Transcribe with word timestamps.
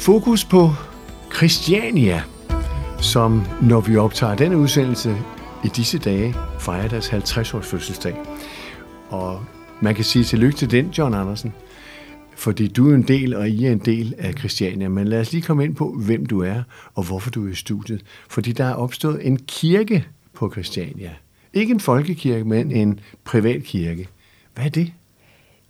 Fokus 0.00 0.44
på 0.44 0.70
Christiania, 1.36 2.22
som 3.00 3.42
når 3.62 3.80
vi 3.80 3.96
optager 3.96 4.34
denne 4.34 4.58
udsendelse 4.58 5.16
i 5.64 5.68
disse 5.68 5.98
dage, 5.98 6.34
fejrer 6.58 6.88
deres 6.88 7.08
50-års 7.08 7.66
fødselsdag. 7.66 8.14
Og 9.08 9.44
man 9.80 9.94
kan 9.94 10.04
sige 10.04 10.24
tillykke 10.24 10.56
til 10.56 10.70
den, 10.70 10.90
John 10.90 11.14
Andersen, 11.14 11.52
fordi 12.36 12.68
du 12.68 12.90
er 12.90 12.94
en 12.94 13.02
del, 13.02 13.36
og 13.36 13.48
I 13.48 13.66
er 13.66 13.72
en 13.72 13.78
del 13.78 14.14
af 14.18 14.32
Christiania. 14.32 14.88
Men 14.88 15.08
lad 15.08 15.20
os 15.20 15.32
lige 15.32 15.42
komme 15.42 15.64
ind 15.64 15.74
på, 15.74 15.92
hvem 15.92 16.26
du 16.26 16.42
er, 16.42 16.62
og 16.94 17.06
hvorfor 17.06 17.30
du 17.30 17.46
er 17.46 17.52
i 17.52 17.54
studiet. 17.54 18.02
Fordi 18.28 18.52
der 18.52 18.64
er 18.64 18.74
opstået 18.74 19.26
en 19.26 19.36
kirke 19.36 20.06
på 20.34 20.50
Christiania. 20.52 21.10
Ikke 21.52 21.72
en 21.72 21.80
folkekirke, 21.80 22.44
men 22.44 22.72
en 22.72 23.00
privat 23.24 23.62
kirke. 23.62 24.08
Hvad 24.54 24.64
er 24.64 24.68
det? 24.68 24.92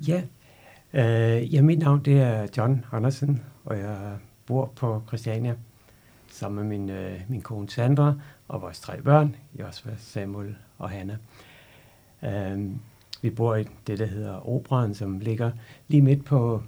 Ja, 0.08 0.22
øh, 0.94 1.54
ja 1.54 1.62
mit 1.62 1.78
navn 1.78 2.00
det 2.04 2.20
er 2.20 2.46
John 2.56 2.84
Andersen, 2.92 3.40
og 3.64 3.78
jeg 3.78 3.96
bor 4.50 4.72
på 4.76 5.02
Christiania 5.08 5.54
sammen 6.28 6.68
med 6.68 6.78
min, 6.78 6.90
øh, 6.90 7.20
min 7.28 7.40
kone 7.40 7.70
Sandra 7.70 8.14
og 8.48 8.62
vores 8.62 8.80
tre 8.80 9.02
børn, 9.02 9.36
Josva, 9.60 9.90
Samuel 9.98 10.56
og 10.78 10.90
Hanna. 10.90 11.16
Øh, 12.24 12.70
vi 13.22 13.30
bor 13.30 13.54
i 13.54 13.64
det, 13.86 13.98
der 13.98 14.06
hedder 14.06 14.48
Operan, 14.48 14.94
som 14.94 15.18
ligger 15.18 15.50
lige 15.88 16.02
midt 16.02 16.24
på, 16.24 16.62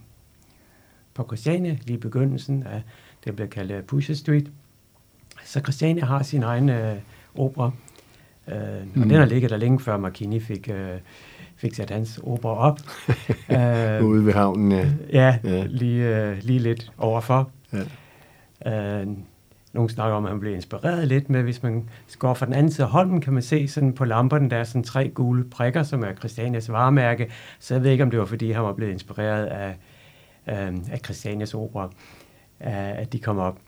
på 1.15 1.25
Christiania, 1.25 1.79
lige 1.85 1.97
i 1.97 2.01
begyndelsen 2.01 2.63
af 2.63 2.83
det, 3.25 3.37
bliver 3.37 3.49
kaldt 3.49 3.87
Pusher 3.87 4.15
Street. 4.15 4.51
Så 5.45 5.61
Christiania 5.61 6.05
har 6.05 6.23
sin 6.23 6.43
egen 6.43 6.69
øh, 6.69 6.97
opera, 7.35 7.71
øh, 8.49 8.55
mm. 8.95 9.03
og 9.03 9.09
den 9.09 9.19
har 9.19 9.25
ligget 9.25 9.51
der 9.51 9.57
længe 9.57 9.81
før 9.81 9.97
Markini 9.97 10.41
fik, 10.41 10.69
øh, 10.69 10.99
fik 11.57 11.75
sat 11.75 11.91
hans 11.91 12.21
opera 12.23 12.57
op. 12.57 12.79
øh, 13.59 14.05
Ude 14.05 14.27
ved 14.27 14.33
havnen, 14.33 14.73
ja. 14.73 14.89
Ja, 15.13 15.39
ja. 15.45 15.67
Lige, 15.67 16.19
øh, 16.19 16.39
lige 16.43 16.59
lidt 16.59 16.93
overfor. 16.99 17.51
Ja. 17.73 19.01
Øh, 19.01 19.09
nogle 19.73 19.91
snakker 19.91 20.17
om, 20.17 20.25
at 20.25 20.33
man 20.33 20.41
bliver 20.41 20.55
inspireret 20.55 21.09
lidt 21.09 21.31
med, 21.31 21.43
hvis 21.43 21.63
man 21.63 21.89
går 22.19 22.35
fra 22.35 22.47
den 22.47 22.55
anden 22.55 22.73
side 22.73 22.87
af 22.87 22.91
Holmen, 22.91 23.21
kan 23.21 23.33
man 23.33 23.43
se 23.43 23.69
sådan 23.69 23.93
på 23.93 24.05
lamperne, 24.05 24.51
der 24.51 24.57
er 24.57 24.65
sådan 24.65 24.83
tre 24.83 25.09
gule 25.09 25.45
prikker, 25.45 25.83
som 25.83 26.03
er 26.03 26.15
Christianias 26.15 26.73
varemærke. 26.73 27.31
Så 27.59 27.75
jeg 27.75 27.83
ved 27.83 27.91
ikke, 27.91 28.05
om 28.05 28.11
det 28.11 28.19
var, 28.19 28.27
fordi 28.27 28.53
han 28.53 28.63
var 28.63 28.73
blevet 28.73 28.93
inspireret 28.93 29.47
af, 29.47 29.77
øh, 30.47 30.79
af 30.91 31.01
Christianias 31.05 31.55
opera, 31.55 31.85
øh, 32.61 32.99
at 32.99 33.13
de 33.13 33.19
kom 33.19 33.39
op. 33.39 33.59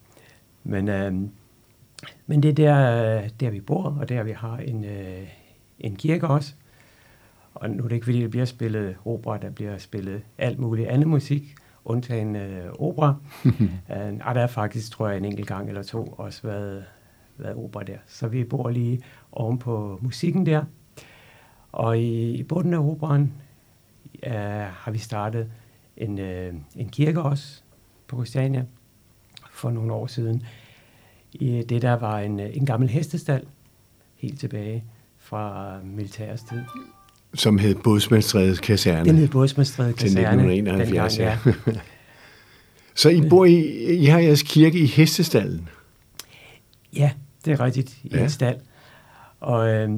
Men, 0.64 0.88
øh, 0.88 1.12
men 2.26 2.42
det 2.42 2.48
er 2.48 2.54
der, 2.54 3.16
øh, 3.22 3.30
der, 3.40 3.50
vi 3.50 3.60
bor, 3.60 3.96
og 4.00 4.08
der 4.08 4.22
vi 4.22 4.32
har 4.32 4.56
en, 4.56 4.84
øh, 4.84 5.28
en 5.78 5.96
kirke 5.96 6.26
også. 6.26 6.54
Og 7.54 7.70
nu 7.70 7.84
er 7.84 7.88
det 7.88 7.94
ikke, 7.94 8.04
fordi 8.04 8.22
det 8.22 8.30
bliver 8.30 8.46
spillet 8.46 8.96
opera, 9.04 9.38
der 9.38 9.50
bliver 9.50 9.78
spillet 9.78 10.22
alt 10.38 10.58
muligt 10.58 10.88
andet 10.88 11.08
musik, 11.08 11.54
undtagen 11.84 12.36
øh, 12.36 12.72
opera. 12.78 13.14
uh, 13.44 14.26
og 14.26 14.34
der 14.34 14.40
er 14.40 14.46
faktisk, 14.46 14.92
tror 14.92 15.08
jeg, 15.08 15.16
en 15.16 15.24
enkelt 15.24 15.46
gang 15.48 15.68
eller 15.68 15.82
to 15.82 16.04
også 16.18 16.42
været, 16.42 16.84
været 17.36 17.56
opera 17.56 17.82
der. 17.82 17.98
Så 18.06 18.28
vi 18.28 18.44
bor 18.44 18.70
lige 18.70 19.02
oven 19.32 19.58
på 19.58 19.98
musikken 20.02 20.46
der. 20.46 20.64
Og 21.72 21.98
i, 21.98 22.32
i 22.32 22.42
bunden 22.42 22.74
af 22.74 22.78
operaen 22.78 23.32
uh, 24.26 24.32
har 24.70 24.90
vi 24.90 24.98
startet 24.98 25.50
en, 25.96 26.18
uh, 26.18 26.60
en 26.76 26.88
kirke 26.88 27.22
også 27.22 27.62
på 28.06 28.16
Christiania 28.16 28.64
for 29.50 29.70
nogle 29.70 29.92
år 29.92 30.06
siden. 30.06 30.42
I 31.32 31.64
det 31.68 31.82
der 31.82 31.92
var 31.92 32.18
en, 32.18 32.40
en 32.40 32.66
gammel 32.66 32.88
hestestal 32.88 33.46
helt 34.16 34.40
tilbage 34.40 34.84
fra 35.18 35.78
militærets 35.84 36.42
tid. 36.42 36.62
Som 37.34 37.58
hed 37.58 37.74
Bådsmandstræde 37.74 38.56
Kaserne. 38.56 39.04
Den 39.04 39.16
hed 39.16 39.28
Bådsmandstræde 39.28 39.92
Kaserne. 39.92 40.14
Til 40.14 40.58
1971, 40.58 41.18
ja. 41.18 41.38
Så 42.94 43.08
I 43.08 43.28
bor 43.28 43.44
i, 43.44 43.60
I 43.94 44.04
har 44.04 44.18
jeres 44.18 44.42
kirke 44.42 44.78
i 44.78 44.86
hestestallen? 44.86 45.68
Ja, 46.96 47.10
det 47.44 47.52
er 47.52 47.60
rigtigt, 47.60 47.98
i 48.04 48.08
ja. 48.12 48.22
en 48.22 48.30
stald. 48.30 48.56
Og 49.40 49.68
øh, 49.68 49.90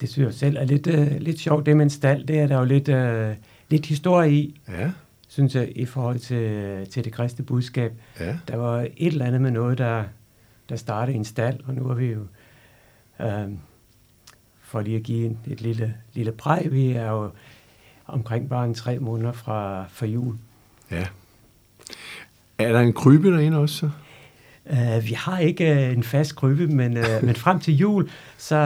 det 0.00 0.08
synes 0.08 0.26
jeg 0.26 0.34
selv 0.34 0.56
er 0.56 0.64
lidt, 0.64 0.86
øh, 0.86 1.20
lidt 1.20 1.40
sjovt, 1.40 1.66
det 1.66 1.76
med 1.76 1.84
en 1.84 1.90
stald, 1.90 2.24
det 2.24 2.38
er 2.38 2.46
der 2.46 2.58
jo 2.58 2.64
lidt, 2.64 2.88
øh, 2.88 3.34
lidt 3.68 3.86
historie 3.86 4.32
i. 4.32 4.60
Ja. 4.68 4.90
Synes 5.28 5.54
jeg, 5.54 5.72
i 5.76 5.84
forhold 5.84 6.18
til, 6.18 6.86
til 6.90 7.04
det 7.04 7.12
kristne 7.12 7.44
budskab. 7.44 7.92
Ja. 8.20 8.36
Der 8.48 8.56
var 8.56 8.80
et 8.96 9.12
eller 9.12 9.24
andet 9.24 9.40
med 9.40 9.50
noget, 9.50 9.78
der, 9.78 10.04
der 10.68 10.76
startede 10.76 11.14
i 11.14 11.18
en 11.18 11.24
stald, 11.24 11.60
og 11.66 11.74
nu 11.74 11.88
er 11.88 11.94
vi 11.94 12.06
jo... 12.06 12.20
Øh, 13.20 13.48
for 14.68 14.80
lige 14.80 14.96
at 14.96 15.02
give 15.02 15.26
et, 15.26 15.36
et 15.46 15.60
lille, 15.60 15.94
lille 16.14 16.32
præg. 16.32 16.72
Vi 16.72 16.92
er 16.92 17.10
jo 17.10 17.30
omkring 18.06 18.48
bare 18.48 18.64
en 18.64 18.74
tre 18.74 18.98
måneder 18.98 19.32
fra, 19.32 19.84
fra 19.88 20.06
jul. 20.06 20.36
Ja. 20.90 21.06
Er 22.58 22.72
der 22.72 22.80
en 22.80 22.92
krybe 22.92 23.32
derinde 23.32 23.58
også? 23.58 23.90
Uh, 24.70 25.04
vi 25.04 25.12
har 25.12 25.38
ikke 25.38 25.72
uh, 25.72 25.96
en 25.96 26.02
fast 26.02 26.36
krybe, 26.36 26.66
men, 26.66 26.96
uh, 26.96 27.04
men 27.26 27.34
frem 27.34 27.60
til 27.60 27.76
jul, 27.76 28.10
så, 28.36 28.56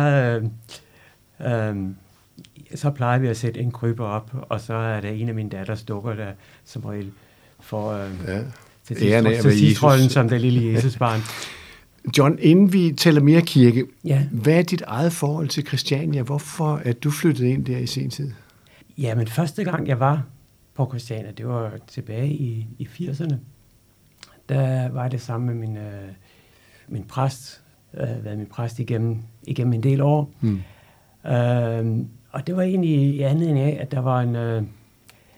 uh, 1.40 1.52
um, 1.52 1.96
så 2.74 2.90
plejer 2.90 3.19
vi 3.19 3.28
at 3.28 3.36
sætte 3.36 3.60
en 3.60 3.70
krybe 3.70 4.04
op, 4.04 4.30
og 4.48 4.60
så 4.60 4.74
er 4.74 5.00
der 5.00 5.08
en 5.08 5.28
af 5.28 5.34
mine 5.34 5.50
datters 5.50 5.82
dukker, 5.82 6.14
der 6.14 6.32
som 6.64 6.84
regel 6.84 7.12
får 7.60 7.94
uh, 7.94 8.28
ja. 8.28 8.40
til, 8.84 8.96
sidstrollen 9.58 10.08
som 10.08 10.28
det 10.28 10.40
lille 10.40 10.72
Jesusbarn. 10.72 11.20
John, 12.18 12.38
inden 12.40 12.72
vi 12.72 12.92
taler 12.92 13.20
mere 13.20 13.40
kirke, 13.40 13.84
ja. 14.04 14.26
hvad 14.32 14.58
er 14.58 14.62
dit 14.62 14.82
eget 14.86 15.12
forhold 15.12 15.48
til 15.48 15.66
Christiania? 15.66 16.22
Hvorfor 16.22 16.80
er 16.84 16.92
du 16.92 17.10
flyttet 17.10 17.44
ind 17.44 17.64
der 17.64 17.78
i 17.78 17.86
sin 17.86 18.10
tid? 18.10 18.32
Ja, 18.98 19.14
men 19.14 19.26
første 19.26 19.64
gang 19.64 19.88
jeg 19.88 20.00
var 20.00 20.26
på 20.74 20.86
Christiania, 20.88 21.30
det 21.30 21.48
var 21.48 21.72
tilbage 21.86 22.28
i, 22.28 22.66
i 22.78 22.84
80'erne. 22.84 23.34
Der 24.48 24.88
var 24.88 25.08
det 25.08 25.20
sammen 25.20 25.46
med 25.46 25.68
min, 25.68 25.76
øh, 25.76 26.08
min 26.88 27.04
præst, 27.04 27.62
øh, 27.94 28.24
været 28.24 28.38
min 28.38 28.46
præst 28.46 28.78
igennem, 28.78 29.19
igennem 29.42 29.72
en 29.72 29.82
del 29.82 30.00
år. 30.00 30.30
Hmm. 30.40 30.62
Øh, 31.32 32.06
og 32.30 32.46
det 32.46 32.56
var 32.56 32.62
egentlig 32.62 32.90
i 32.90 33.20
anledning 33.20 33.58
af, 33.58 33.78
at 33.80 33.92
der 33.92 34.00
var 34.00 34.20
en, 34.20 34.36
øh, 34.36 34.62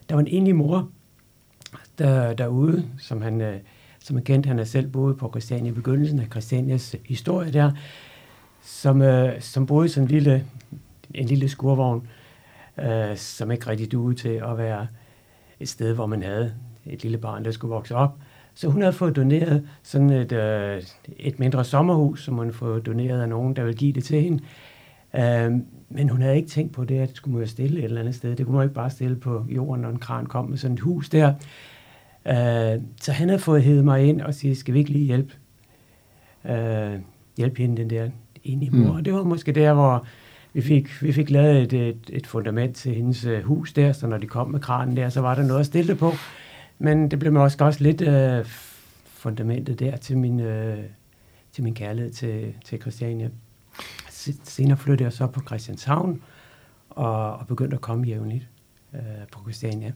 der 0.09 0.15
var 0.15 0.21
en 0.21 0.29
enlig 0.29 0.57
mor 0.57 0.89
der, 1.99 2.35
derude, 2.35 2.89
som 2.99 3.23
han... 3.23 3.41
Øh, 3.41 3.61
som 4.05 4.17
er 4.17 4.21
kendt. 4.21 4.47
Han 4.47 4.59
er 4.59 4.65
selv 4.65 4.89
boet 4.89 5.17
på 5.17 5.29
Christiania 5.29 5.71
i 5.71 5.75
begyndelsen 5.75 6.19
af 6.19 6.27
Christianias 6.31 6.97
historie 7.05 7.53
der, 7.53 7.71
som, 8.63 9.03
øh, 9.03 9.41
som 9.41 9.67
boede 9.67 9.87
i 9.87 9.89
sådan 9.89 10.05
en 10.05 10.11
lille, 10.11 10.45
en 11.15 11.27
lille 11.27 11.49
skurvogn, 11.49 12.07
øh, 12.79 13.17
som 13.17 13.51
ikke 13.51 13.67
rigtig 13.67 13.93
duede 13.93 14.15
til 14.15 14.29
at 14.29 14.59
være 14.59 14.87
et 15.61 15.69
sted, 15.69 15.95
hvor 15.95 16.07
man 16.07 16.23
havde 16.23 16.55
et 16.87 17.03
lille 17.03 17.19
barn, 17.19 17.45
der 17.45 17.51
skulle 17.51 17.75
vokse 17.75 17.95
op. 17.95 18.19
Så 18.55 18.69
hun 18.69 18.83
havde 18.83 18.93
fået 18.93 19.17
doneret 19.17 19.69
sådan 19.83 20.11
et, 20.11 20.33
øh, 20.33 20.83
et 21.19 21.39
mindre 21.39 21.65
sommerhus, 21.65 22.25
som 22.25 22.35
hun 22.35 22.45
havde 22.45 22.57
fået 22.57 22.87
doneret 22.87 23.23
af 23.23 23.29
nogen, 23.29 23.57
der 23.57 23.63
ville 23.63 23.79
give 23.79 23.93
det 23.93 24.05
til 24.05 24.23
hende. 24.23 24.43
Øh, 25.15 25.53
men 25.89 26.09
hun 26.09 26.23
havde 26.23 26.37
ikke 26.37 26.49
tænkt 26.49 26.73
på 26.73 26.85
det, 26.85 26.99
at 26.99 27.09
det 27.09 27.17
skulle 27.17 27.39
man 27.39 27.47
stille 27.47 27.79
et 27.79 27.85
eller 27.85 28.01
andet 28.01 28.15
sted. 28.15 28.37
Det 28.37 28.47
kunne 28.47 28.57
man 28.57 28.65
ikke 28.65 28.75
bare 28.75 28.91
stille 28.91 29.17
på 29.17 29.47
jorden, 29.49 29.83
når 29.83 29.89
en 29.89 29.99
kran 29.99 30.27
kom 30.27 30.45
med 30.45 30.59
sådan 30.59 30.75
et 30.75 30.81
hus 30.81 31.09
der. 31.09 31.35
Uh, 32.29 32.83
så 33.01 33.13
han 33.13 33.29
har 33.29 33.39
fået 33.39 33.63
hævet 33.63 33.85
mig 33.85 34.05
ind 34.05 34.21
og 34.21 34.35
sige, 34.35 34.55
skal 34.57 34.75
vi 34.75 34.79
ikke 34.79 34.91
lige 34.91 35.05
hjælpe, 35.05 35.35
uh, 36.45 37.01
hjælpe 37.37 37.63
hende, 37.63 37.77
den 37.77 37.91
der 37.91 38.11
enige 38.45 38.71
mor. 38.71 38.97
Mm. 38.97 39.05
Det 39.05 39.13
var 39.13 39.23
måske 39.23 39.53
der, 39.53 39.75
hvor 39.75 40.07
vi 40.53 40.63
fik, 40.63 41.03
vi 41.03 41.13
fik 41.13 41.31
lavet 41.31 41.63
et, 41.63 41.73
et, 41.73 42.11
et 42.13 42.27
fundament 42.27 42.77
til 42.77 42.95
hendes 42.95 43.27
uh, 43.27 43.43
hus 43.43 43.73
der, 43.73 43.93
så 43.93 44.07
når 44.07 44.19
de 44.19 44.27
kom 44.27 44.51
med 44.51 44.61
kranen 44.61 44.97
der, 44.97 45.09
så 45.09 45.21
var 45.21 45.35
der 45.35 45.43
noget 45.43 45.61
at 45.61 45.67
stille 45.67 45.95
på. 45.95 46.13
Men 46.79 47.11
det 47.11 47.19
blev 47.19 47.33
måske 47.33 47.65
også 47.65 47.83
lidt 47.83 48.03
uh, 48.03 48.47
fundamentet 49.05 49.81
der 49.81 49.97
til 49.97 50.19
min, 50.19 50.41
uh, 50.41 50.79
til 51.53 51.65
min 51.65 51.75
kærlighed 51.75 52.11
til, 52.13 52.55
til 52.65 52.81
Christiania. 52.81 53.31
Senere 54.45 54.77
flyttede 54.77 55.05
jeg 55.05 55.13
så 55.13 55.27
på 55.27 55.41
Christianshavn 55.47 56.23
og, 56.91 57.37
og 57.37 57.47
begyndte 57.47 57.75
at 57.75 57.81
komme 57.81 58.07
jævnligt 58.07 58.49
uh, 58.93 58.99
på 59.33 59.41
Christiania. 59.43 59.93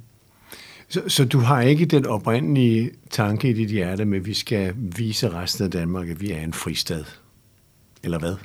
Så, 0.88 1.08
så 1.08 1.24
du 1.24 1.38
har 1.38 1.60
ikke 1.60 1.86
den 1.86 2.06
oprindelige 2.06 2.90
tanke 3.10 3.50
i 3.50 3.52
dit 3.52 3.70
hjerte 3.70 4.04
med, 4.04 4.18
at 4.18 4.26
vi 4.26 4.34
skal 4.34 4.74
vise 4.76 5.30
resten 5.30 5.64
af 5.64 5.70
Danmark, 5.70 6.08
at 6.08 6.20
vi 6.20 6.32
er 6.32 6.40
en 6.40 6.52
fristad? 6.52 7.04
Eller 8.02 8.18
hvad? 8.18 8.36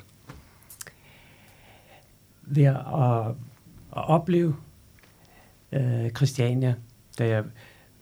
Ved 2.42 2.64
at, 2.64 2.76
at, 2.76 3.26
at 3.96 4.08
opleve 4.08 4.56
øh, 5.72 6.10
Christiania, 6.10 6.74
da 7.18 7.26
jeg 7.26 7.44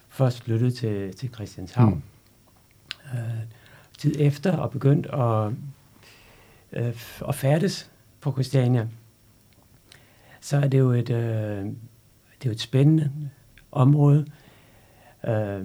først 0.08 0.44
flyttede 0.44 0.70
til, 0.70 1.16
til 1.16 1.28
Christianshavn. 1.34 1.94
Mm. 1.94 3.18
Øh, 3.18 3.44
tid 3.98 4.14
efter 4.18 4.56
og 4.56 4.70
begyndt 4.70 5.06
at, 5.06 5.52
øh, 6.72 6.94
at 7.28 7.34
færdes 7.34 7.90
på 8.20 8.32
Christiania, 8.32 8.88
så 10.40 10.56
er 10.56 10.68
det 10.68 10.78
jo 10.78 10.90
et, 10.90 11.10
øh, 11.10 11.64
det 11.64 12.46
er 12.46 12.46
jo 12.46 12.50
et 12.50 12.60
spændende 12.60 13.30
område. 13.72 14.26
Øh, 15.24 15.64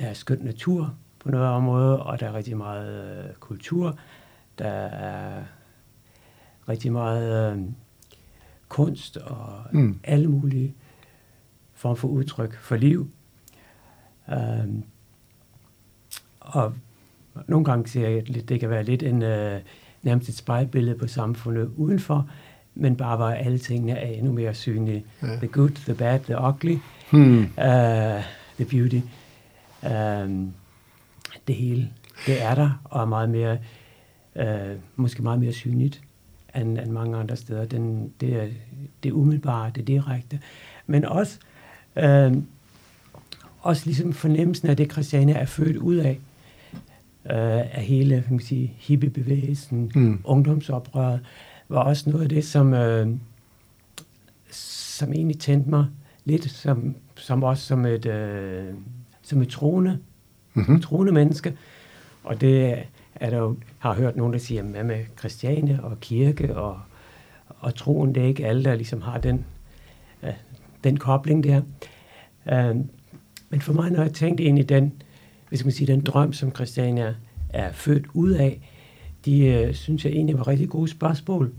der 0.00 0.06
er 0.06 0.14
skøn 0.14 0.38
natur 0.38 0.94
på 1.18 1.30
noget 1.30 1.48
område, 1.48 2.02
og 2.02 2.20
der 2.20 2.26
er 2.26 2.34
rigtig 2.34 2.56
meget 2.56 3.24
øh, 3.24 3.34
kultur. 3.34 3.98
Der 4.58 4.68
er 4.68 5.44
rigtig 6.68 6.92
meget 6.92 7.52
øh, 7.52 7.62
kunst 8.68 9.16
og 9.16 9.62
mm. 9.72 10.00
alle 10.04 10.28
mulige 10.28 10.74
form 11.74 11.96
for 11.96 12.08
udtryk 12.08 12.58
for 12.58 12.76
liv. 12.76 13.10
Øh, 14.28 14.68
og 16.40 16.74
nogle 17.46 17.64
gange 17.64 17.88
ser 17.88 18.08
jeg, 18.08 18.36
at 18.36 18.48
det 18.48 18.60
kan 18.60 18.70
være 18.70 18.84
lidt 18.84 19.02
en, 19.02 19.22
øh, 19.22 19.60
nærmest 20.02 20.28
et 20.28 20.36
spejlbillede 20.36 20.98
på 20.98 21.06
samfundet 21.06 21.70
udenfor, 21.76 22.30
men 22.74 22.96
bare 22.96 23.16
hvor 23.16 23.26
alle 23.26 23.58
tingene 23.58 23.92
er 23.92 24.06
endnu 24.06 24.32
mere 24.32 24.54
synlige. 24.54 25.04
Ja. 25.22 25.26
The 25.26 25.46
good, 25.46 25.70
the 25.70 25.94
bad, 25.94 26.20
the 26.20 26.40
ugly, 26.40 26.76
hmm. 27.10 27.40
uh, 27.40 28.22
the 28.56 28.64
beauty. 28.70 29.00
Um, 29.82 30.52
det 31.48 31.54
hele, 31.54 31.88
det 32.26 32.42
er 32.42 32.54
der, 32.54 32.80
og 32.84 33.02
er 33.02 33.06
meget 33.06 33.30
mere, 33.30 33.58
uh, 34.36 34.76
måske 34.96 35.22
meget 35.22 35.40
mere 35.40 35.52
synligt 35.52 36.00
end, 36.56 36.78
end 36.78 36.90
mange 36.90 37.16
andre 37.16 37.36
steder. 37.36 37.64
Den, 37.64 38.12
det, 38.20 38.42
er, 38.42 38.46
det 39.02 39.08
er 39.08 39.12
umiddelbare, 39.12 39.70
det 39.74 39.80
er 39.80 39.84
direkte. 39.84 40.40
Men 40.86 41.04
også, 41.04 41.38
uh, 41.96 42.36
også 43.60 43.82
ligesom 43.86 44.12
fornemmelsen 44.12 44.68
af 44.68 44.76
det, 44.76 44.92
Christiania 44.92 45.34
er 45.34 45.46
født 45.46 45.76
ud 45.76 45.96
af, 45.96 46.18
uh, 47.24 47.76
af 47.76 47.82
hele 47.82 48.22
kan 48.26 48.32
man 48.32 48.40
sige, 48.40 48.74
hippiebevægelsen, 48.78 49.92
mm. 49.94 50.20
ungdomsoprøret, 50.24 51.20
var 51.70 51.80
også 51.80 52.10
noget 52.10 52.22
af 52.22 52.28
det, 52.28 52.44
som, 52.44 52.72
uh, 52.72 53.18
som 54.50 55.12
egentlig 55.12 55.38
tændte 55.38 55.70
mig 55.70 55.86
lidt, 56.24 56.50
som, 56.50 56.94
som 57.16 57.42
også 57.42 57.66
som 57.66 57.84
et, 57.86 58.06
uh, 58.06 58.74
som 59.22 59.42
et 59.42 59.48
troende, 59.48 59.98
mm-hmm. 60.54 60.80
troende 60.80 61.12
menneske. 61.12 61.56
Og 62.24 62.40
det 62.40 62.84
er 63.14 63.30
der 63.30 63.38
jo, 63.38 63.56
har 63.78 63.94
hørt 63.94 64.16
nogen, 64.16 64.32
der 64.32 64.38
siger, 64.38 64.62
hvad 64.62 64.84
med 64.84 65.04
Christiane 65.18 65.84
og 65.84 66.00
kirke 66.00 66.56
og, 66.56 66.80
og 67.48 67.74
troen, 67.74 68.14
det 68.14 68.22
er 68.22 68.26
ikke 68.26 68.46
alle, 68.46 68.64
der 68.64 68.74
ligesom 68.74 69.02
har 69.02 69.18
den, 69.18 69.44
uh, 70.22 70.28
den 70.84 70.96
kobling 70.96 71.44
der. 71.44 71.60
Uh, 72.46 72.84
men 73.50 73.60
for 73.60 73.72
mig, 73.72 73.90
når 73.90 74.02
jeg 74.02 74.12
tænkte 74.12 74.44
ind 74.44 74.58
i 74.58 74.62
den, 74.62 75.02
hvis 75.48 75.64
man 75.64 75.72
sige, 75.72 75.86
den 75.86 76.00
drøm, 76.00 76.32
som 76.32 76.54
Christiania 76.54 77.14
er 77.48 77.72
født 77.72 78.06
ud 78.14 78.30
af, 78.30 78.69
de 79.24 79.46
øh, 79.46 79.74
synes 79.74 80.04
jeg 80.04 80.12
egentlig 80.12 80.38
var 80.38 80.48
rigtig 80.48 80.68
gode 80.68 80.88
spørgsmål, 80.88 81.52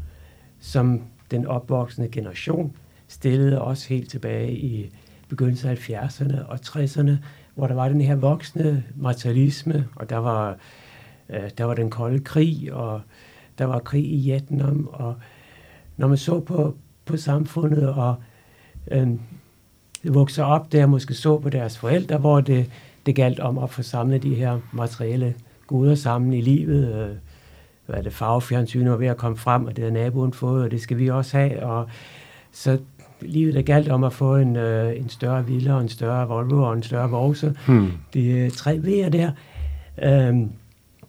som 0.60 1.02
den 1.32 1.48
opvoksende 1.48 2.10
generation 2.10 2.76
stillede 3.08 3.62
også 3.62 3.90
helt 3.90 4.10
tilbage 4.10 4.58
i 4.58 4.92
begyndelsen 5.30 5.70
af 5.70 5.90
70'erne 5.90 6.46
og 6.48 6.60
60'erne, 6.66 7.12
hvor 7.56 7.68
der 7.68 7.76
var 7.76 7.90
den 7.90 8.02
her 8.02 8.16
voksne 8.16 8.84
materialisme, 8.96 9.88
og 9.96 10.10
der 10.10 10.18
var, 10.18 10.58
øh, 11.30 11.50
der 11.58 11.64
var 11.64 11.74
den 11.74 11.90
kolde 11.90 12.20
krig, 12.20 12.74
og 12.74 13.02
der 13.58 13.66
var 13.66 13.80
krig 13.80 14.14
i 14.14 14.18
Vietnam, 14.18 14.90
og 14.94 15.16
når 15.98 16.08
man 16.08 16.18
så 16.18 16.40
på, 16.40 16.76
på 17.06 17.18
samfundet 17.18 17.90
og 17.90 18.16
øh, 18.92 19.08
vokser 20.04 20.44
op 20.44 20.72
der, 20.72 20.86
måske 20.86 21.14
så 21.14 21.40
på 21.40 21.50
deres 21.50 21.78
forældre, 21.78 22.18
hvor 22.18 22.42
det, 22.42 22.70
det 23.06 23.16
galt 23.16 23.40
om 23.40 23.58
at 23.58 23.70
få 23.70 23.82
samlet 23.82 24.24
de 24.24 24.36
her 24.36 24.60
materielle 24.74 25.36
goder 25.68 25.96
sammen 25.96 26.34
i 26.34 26.42
livet. 26.42 26.96
Øh, 26.96 27.16
hvad 27.92 28.04
det, 28.04 28.14
farvefjernsyn 28.14 28.90
var 28.90 28.96
ved 28.96 29.08
at 29.08 29.18
komme 29.18 29.38
frem, 29.38 29.66
og 29.66 29.76
det 29.76 29.84
har 29.84 29.92
naboen 29.92 30.34
fået, 30.34 30.64
og 30.64 30.72
det 30.72 30.82
skal 30.82 30.98
vi 30.98 31.10
også 31.10 31.38
have. 31.38 31.64
Og 31.64 31.90
så 32.52 32.78
livet 33.22 33.58
er 33.58 33.62
galt 33.62 33.90
om 33.90 34.04
at 34.04 34.14
få 34.14 34.36
en, 34.36 34.56
øh, 34.56 34.98
en 34.98 35.10
større 35.10 35.46
villa, 35.46 35.80
en 35.80 35.90
større 35.90 36.28
Volvo 36.28 36.64
og 36.64 36.74
en 36.74 36.84
større 36.84 37.12
Vause. 37.12 37.56
Hmm. 37.68 37.92
Det 38.14 38.46
er 38.46 38.50
tre 38.50 38.76
V'er 38.76 39.10
der. 39.10 39.32
Øhm, 40.04 40.50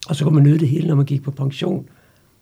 og 0.08 0.16
så 0.16 0.24
kunne 0.24 0.34
man 0.34 0.44
nyde 0.44 0.58
det 0.58 0.68
hele, 0.68 0.88
når 0.88 0.94
man 0.94 1.04
gik 1.04 1.22
på 1.22 1.30
pension. 1.30 1.86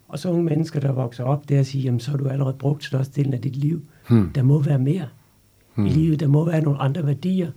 Og 0.09 0.19
så 0.19 0.29
nogle 0.29 0.45
mennesker, 0.45 0.81
der 0.81 0.93
vokser 0.93 1.25
op 1.25 1.49
der 1.49 1.59
og 1.59 1.67
siger, 1.67 1.83
jamen 1.83 2.01
så 2.01 2.11
har 2.11 2.19
du 2.19 2.29
allerede 2.29 2.57
brugt 2.59 2.85
størstedelen 2.85 3.35
af 3.35 3.41
dit 3.41 3.57
liv. 3.57 3.83
Hmm. 4.09 4.31
Der 4.35 4.43
må 4.43 4.59
være 4.59 4.79
mere 4.79 5.07
hmm. 5.75 5.87
i 5.87 5.89
livet. 5.89 6.21
Der 6.21 6.27
må 6.27 6.45
være 6.45 6.61
nogle 6.61 6.81
andre 6.81 7.07
værdier 7.07 7.51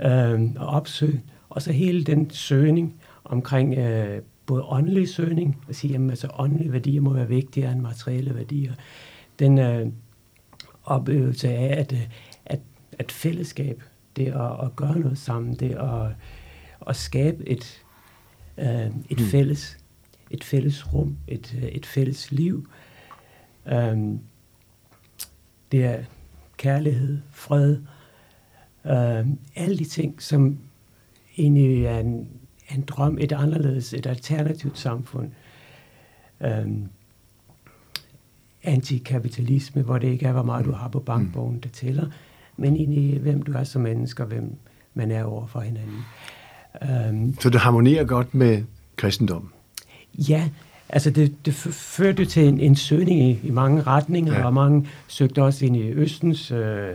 øh, 0.00 0.42
at 0.42 0.50
opsøge. 0.56 1.22
Og 1.48 1.62
så 1.62 1.72
hele 1.72 2.04
den 2.04 2.30
søgning 2.30 2.94
omkring 3.24 3.78
øh, 3.78 4.18
både 4.46 4.62
åndelig 4.62 5.08
søgning, 5.08 5.64
og 5.68 5.74
sige, 5.74 5.94
at 5.94 6.10
altså, 6.10 6.28
åndelige 6.38 6.72
værdier 6.72 7.00
må 7.00 7.12
være 7.12 7.28
vigtigere 7.28 7.72
end 7.72 7.80
materielle 7.80 8.34
værdier. 8.34 8.74
Den 9.38 9.58
øh, 9.58 9.86
oplevelse 10.84 11.48
af, 11.48 11.80
at, 11.80 11.92
øh, 11.92 12.08
at, 12.46 12.60
at 12.98 13.12
fællesskab, 13.12 13.82
det 14.16 14.26
at, 14.26 14.64
at 14.64 14.76
gøre 14.76 14.98
noget 14.98 15.18
sammen, 15.18 15.54
det 15.54 15.70
at, 15.70 16.10
at 16.86 16.96
skabe 16.96 17.48
et, 17.48 17.84
øh, 18.58 18.86
et, 19.08 19.20
mm. 19.20 19.24
fælles, 19.24 19.78
et 20.30 20.44
fælles 20.44 20.94
rum, 20.94 21.16
et, 21.28 21.70
et 21.72 21.86
fælles 21.86 22.32
liv, 22.32 22.68
øh, 23.66 23.98
det 25.72 25.84
er 25.84 26.04
kærlighed, 26.56 27.18
fred, 27.30 27.76
øh, 28.86 29.26
alle 29.56 29.78
de 29.78 29.84
ting, 29.84 30.22
som 30.22 30.58
egentlig 31.38 31.84
er 31.84 31.98
en, 31.98 32.28
en 32.70 32.82
drøm, 32.82 33.18
et 33.20 33.32
anderledes, 33.32 33.92
et 33.92 34.06
alternativt 34.06 34.78
samfund. 34.78 35.28
Øhm, 36.40 36.88
antikapitalisme, 38.62 39.82
hvor 39.82 39.98
det 39.98 40.08
ikke 40.08 40.26
er, 40.26 40.32
hvor 40.32 40.42
meget 40.42 40.64
du 40.64 40.72
har 40.72 40.88
på 40.88 41.00
bankbogen, 41.00 41.58
der 41.58 41.68
tæller, 41.68 42.06
men 42.56 42.76
egentlig, 42.76 43.20
hvem 43.20 43.42
du 43.42 43.52
er 43.52 43.64
som 43.64 43.82
menneske, 43.82 44.22
og 44.22 44.26
hvem 44.26 44.56
man 44.94 45.10
er 45.10 45.24
over 45.24 45.46
for 45.46 45.60
hinanden. 45.60 46.04
Øhm, 46.82 47.36
Så 47.40 47.50
det 47.50 47.60
harmonerer 47.60 48.04
godt 48.04 48.34
med 48.34 48.62
kristendom? 48.96 49.52
Ja, 50.14 50.48
altså 50.88 51.10
det, 51.10 51.46
det 51.46 51.54
førte 51.54 52.24
til 52.24 52.48
en, 52.48 52.60
en 52.60 52.76
søgning 52.76 53.20
i, 53.20 53.38
i 53.42 53.50
mange 53.50 53.82
retninger, 53.82 54.34
ja. 54.34 54.44
og 54.44 54.54
mange 54.54 54.88
søgte 55.08 55.42
også 55.42 55.66
ind 55.66 55.76
i 55.76 55.90
Østens, 55.92 56.50
øh, 56.50 56.88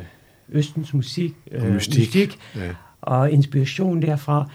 Østens 0.50 0.94
musik, 0.94 1.34
øh, 1.52 1.74
mystik, 1.74 2.00
mystik 2.00 2.40
ja. 2.56 2.70
og 3.02 3.32
inspiration 3.32 4.02
derfra. 4.02 4.50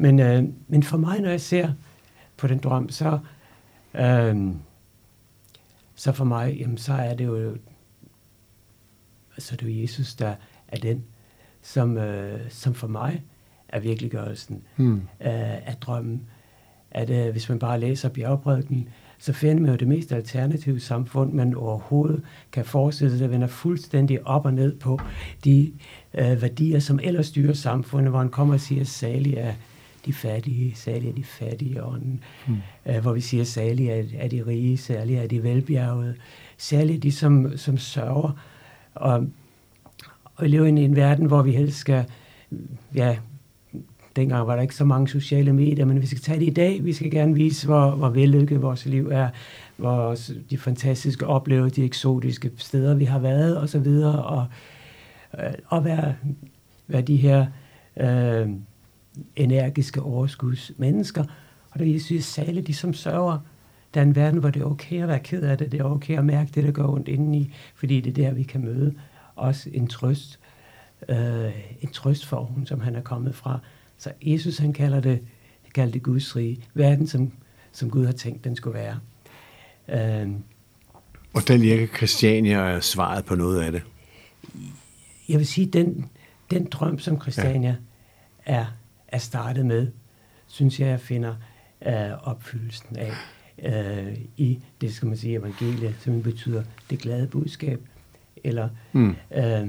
Men, 0.00 0.20
øh, 0.20 0.44
men 0.68 0.82
for 0.82 0.96
mig, 0.96 1.20
når 1.20 1.30
jeg 1.30 1.40
ser 1.40 1.72
på 2.36 2.46
den 2.46 2.58
drøm, 2.58 2.88
så, 2.88 3.18
øh, 3.94 4.48
så 5.94 6.12
for 6.12 6.24
mig, 6.24 6.56
jamen, 6.60 6.78
så 6.78 6.92
er 6.92 7.14
det 7.14 7.26
jo 7.26 7.56
så 9.38 9.54
er 9.54 9.56
det 9.56 9.82
Jesus, 9.82 10.14
der 10.14 10.34
er 10.68 10.76
den, 10.76 11.04
som, 11.62 11.98
øh, 11.98 12.40
som 12.48 12.74
for 12.74 12.86
mig 12.86 13.22
er 13.68 13.80
virkeliggørelsen 13.80 14.62
hmm. 14.76 14.96
øh, 14.96 15.68
af 15.68 15.76
drømmen. 15.80 16.22
At 16.90 17.10
øh, 17.10 17.32
hvis 17.32 17.48
man 17.48 17.58
bare 17.58 17.80
læser 17.80 18.08
bjergprædiken, 18.08 18.88
så 19.18 19.32
finder 19.32 19.62
man 19.62 19.70
jo 19.70 19.76
det 19.76 19.88
mest 19.88 20.12
alternative 20.12 20.80
samfund, 20.80 21.32
man 21.32 21.54
overhovedet 21.54 22.22
kan 22.52 22.64
forestille 22.64 23.18
sig, 23.18 23.24
at 23.24 23.30
vender 23.30 23.46
fuldstændig 23.46 24.26
op 24.26 24.46
og 24.46 24.54
ned 24.54 24.76
på 24.76 25.00
de 25.44 25.72
øh, 26.14 26.42
værdier, 26.42 26.78
som 26.78 27.00
ellers 27.02 27.26
styrer 27.26 27.52
samfundet, 27.52 28.10
hvor 28.10 28.18
han 28.18 28.28
kommer 28.28 28.54
og 28.54 28.60
siger, 28.60 28.84
salig 28.84 29.34
er 29.34 29.52
de 30.08 30.12
fattige, 30.12 30.74
særligt 30.74 31.10
er 31.10 31.14
de 31.14 31.24
fattige 31.24 31.84
ånden, 31.84 32.20
mm. 32.46 32.56
uh, 32.86 32.96
hvor 32.96 33.12
vi 33.12 33.20
siger, 33.20 33.44
særligt 33.44 33.90
er, 33.90 34.04
er 34.18 34.28
de 34.28 34.46
rige, 34.46 34.76
særligt 34.76 35.20
er 35.20 35.26
de 35.26 35.42
velbjergede, 35.42 36.14
særligt 36.56 37.02
de, 37.02 37.12
som, 37.12 37.56
som 37.56 37.78
sørger. 37.78 38.32
Og, 38.94 39.26
og 40.24 40.42
vi 40.42 40.48
lever 40.48 40.66
i 40.66 40.68
en 40.68 40.96
verden, 40.96 41.26
hvor 41.26 41.42
vi 41.42 41.52
helst 41.52 41.78
skal, 41.78 42.04
ja, 42.94 43.16
dengang 44.16 44.46
var 44.46 44.54
der 44.54 44.62
ikke 44.62 44.74
så 44.74 44.84
mange 44.84 45.08
sociale 45.08 45.52
medier, 45.52 45.84
men 45.84 46.00
vi 46.00 46.06
skal 46.06 46.18
tage 46.18 46.40
det 46.40 46.46
i 46.46 46.50
dag. 46.50 46.84
Vi 46.84 46.92
skal 46.92 47.10
gerne 47.10 47.34
vise, 47.34 47.66
hvor, 47.66 47.90
hvor 47.90 48.08
vellykket 48.08 48.62
vores 48.62 48.86
liv 48.86 49.08
er, 49.12 49.28
hvor 49.76 50.16
de 50.50 50.58
fantastiske 50.58 51.26
oplevelser, 51.26 51.74
de 51.74 51.84
eksotiske 51.84 52.50
steder, 52.56 52.94
vi 52.94 53.04
har 53.04 53.18
været, 53.18 53.56
og 53.56 53.68
så 53.68 53.78
videre, 53.78 54.22
og, 54.22 54.46
øh, 55.38 55.52
og 55.66 55.84
være, 55.84 56.14
være 56.86 57.02
de 57.02 57.16
her 57.16 57.46
øh, 57.96 58.48
energiske 59.36 60.02
overskudsmennesker. 60.02 61.24
Og 61.70 61.78
det 61.78 61.88
er 61.88 61.92
Jesus 61.92 62.24
særligt 62.24 62.66
de, 62.66 62.74
som 62.74 62.94
sørger. 62.94 63.38
Der 63.94 64.00
er 64.00 64.04
en 64.04 64.16
verden, 64.16 64.40
hvor 64.40 64.50
det 64.50 64.62
er 64.62 64.66
okay 64.66 65.02
at 65.02 65.08
være 65.08 65.18
ked 65.18 65.42
af 65.42 65.58
det. 65.58 65.72
Det 65.72 65.80
er 65.80 65.84
okay 65.84 66.18
at 66.18 66.24
mærke 66.24 66.50
det, 66.54 66.64
der 66.64 66.70
går 66.70 66.94
ondt 66.94 67.08
indeni, 67.08 67.54
fordi 67.74 68.00
det 68.00 68.10
er 68.10 68.24
der, 68.24 68.34
vi 68.34 68.42
kan 68.42 68.60
møde 68.60 68.94
også 69.36 69.70
en 69.72 69.86
trøst. 69.86 70.38
Øh, 71.08 71.52
en 71.80 71.88
trøst 71.92 72.26
for 72.26 72.44
hun, 72.44 72.66
som 72.66 72.80
han 72.80 72.94
er 72.94 73.02
kommet 73.02 73.34
fra. 73.34 73.58
Så 73.98 74.12
Jesus, 74.22 74.58
han 74.58 74.72
kalder 74.72 75.00
det, 75.00 75.20
han 75.62 75.70
kalder 75.74 75.92
det 75.92 76.02
Guds 76.02 76.36
rige. 76.36 76.64
Verden, 76.74 77.06
som, 77.06 77.32
som 77.72 77.90
Gud 77.90 78.04
har 78.04 78.12
tænkt, 78.12 78.44
den 78.44 78.56
skulle 78.56 78.78
være. 78.78 78.98
Øh, 79.88 80.30
og 81.34 81.48
den 81.48 81.62
virker 81.62 81.86
Christiania 81.86 82.56
er 82.56 82.80
svaret 82.80 83.24
på 83.24 83.34
noget 83.34 83.62
af 83.62 83.72
det? 83.72 83.82
Jeg 85.28 85.38
vil 85.38 85.46
sige, 85.46 85.66
den, 85.66 86.10
den 86.50 86.64
drøm, 86.64 86.98
som 86.98 87.20
Christiania 87.20 87.76
ja. 88.46 88.54
er 88.54 88.66
er 89.08 89.18
startet 89.18 89.66
med, 89.66 89.92
synes 90.46 90.80
jeg, 90.80 90.88
jeg 90.88 91.00
finder 91.00 91.34
uh, 91.86 92.28
opfyldelsen 92.28 92.96
af 92.96 93.12
uh, 93.58 94.18
i 94.36 94.62
det, 94.80 94.94
skal 94.94 95.08
man 95.08 95.16
sige, 95.16 95.38
evangeliet, 95.38 95.96
som 96.00 96.22
betyder 96.22 96.62
det 96.90 96.98
glade 96.98 97.26
budskab, 97.26 97.80
eller 98.44 98.68
mm. 98.92 99.16
uh, 99.30 99.68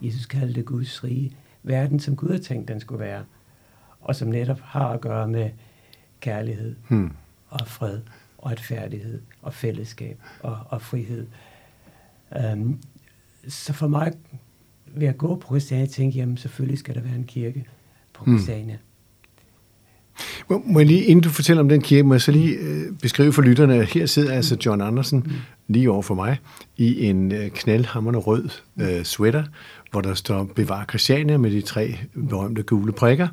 Jesus 0.00 0.26
kaldte 0.26 0.54
det 0.54 0.64
Guds 0.64 1.04
rige, 1.04 1.36
verden, 1.62 2.00
som 2.00 2.16
Gud 2.16 2.28
har 2.28 2.38
tænkt, 2.38 2.68
den 2.68 2.80
skulle 2.80 3.00
være, 3.00 3.24
og 4.00 4.16
som 4.16 4.28
netop 4.28 4.60
har 4.60 4.88
at 4.88 5.00
gøre 5.00 5.28
med 5.28 5.50
kærlighed 6.20 6.76
mm. 6.88 7.12
og 7.48 7.68
fred 7.68 8.00
og 8.38 8.50
retfærdighed 8.50 9.22
og 9.42 9.54
fællesskab 9.54 10.20
og, 10.40 10.58
og 10.68 10.82
frihed. 10.82 11.26
Um, 12.52 12.80
så 13.48 13.72
for 13.72 13.88
mig 13.88 14.12
ved 14.86 15.06
at 15.06 15.18
gå 15.18 15.36
på 15.36 15.46
Christiania 15.46 15.86
tænke, 15.86 16.18
jamen 16.18 16.36
selvfølgelig 16.36 16.78
skal 16.78 16.94
der 16.94 17.00
være 17.00 17.16
en 17.16 17.24
kirke 17.24 17.64
på 18.24 18.30
Christiania. 18.30 18.76
Må, 20.50 20.62
må 20.66 20.78
jeg 20.78 20.86
lige, 20.86 21.04
inden 21.04 21.22
du 21.22 21.28
fortæller 21.28 21.62
om 21.62 21.68
den 21.68 21.82
kirke, 21.82 22.02
må 22.02 22.14
jeg 22.14 22.20
så 22.20 22.32
lige 22.32 22.54
øh, 22.54 22.92
beskrive 23.02 23.32
for 23.32 23.42
lytterne, 23.42 23.74
at 23.74 23.86
her 23.86 24.06
sidder 24.06 24.32
altså 24.32 24.56
John 24.66 24.80
Andersen 24.80 25.22
mm. 25.26 25.32
lige 25.68 25.90
over 25.90 26.02
for 26.02 26.14
mig 26.14 26.38
i 26.76 27.04
en 27.06 27.32
øh, 27.32 27.50
knaldhammerende 27.50 28.20
rød 28.20 28.48
øh, 28.80 29.04
sweater, 29.04 29.44
hvor 29.90 30.00
der 30.00 30.14
står 30.14 30.44
Bevar 30.44 30.84
Christiania 30.88 31.38
med 31.38 31.50
de 31.50 31.60
tre 31.60 31.96
berømte 32.28 32.62
gule 32.62 32.92
prikker, 32.92 33.28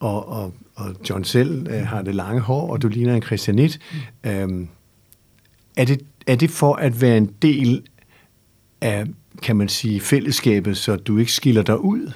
og, 0.00 0.28
og, 0.28 0.54
og 0.74 0.94
John 1.10 1.24
selv 1.24 1.66
øh, 1.70 1.86
har 1.86 2.02
det 2.02 2.14
lange 2.14 2.40
hår, 2.40 2.72
og 2.72 2.82
du 2.82 2.88
ligner 2.88 3.14
en 3.14 3.22
christianit. 3.22 3.78
Mm. 4.24 4.30
Øhm, 4.30 4.68
er, 5.76 5.84
det, 5.84 6.02
er 6.26 6.36
det 6.36 6.50
for 6.50 6.74
at 6.74 7.00
være 7.00 7.16
en 7.16 7.30
del 7.42 7.82
af, 8.80 9.06
kan 9.42 9.56
man 9.56 9.68
sige, 9.68 10.00
fællesskabet, 10.00 10.76
så 10.76 10.96
du 10.96 11.18
ikke 11.18 11.32
skiller 11.32 11.62
dig 11.62 11.80
ud? 11.80 12.12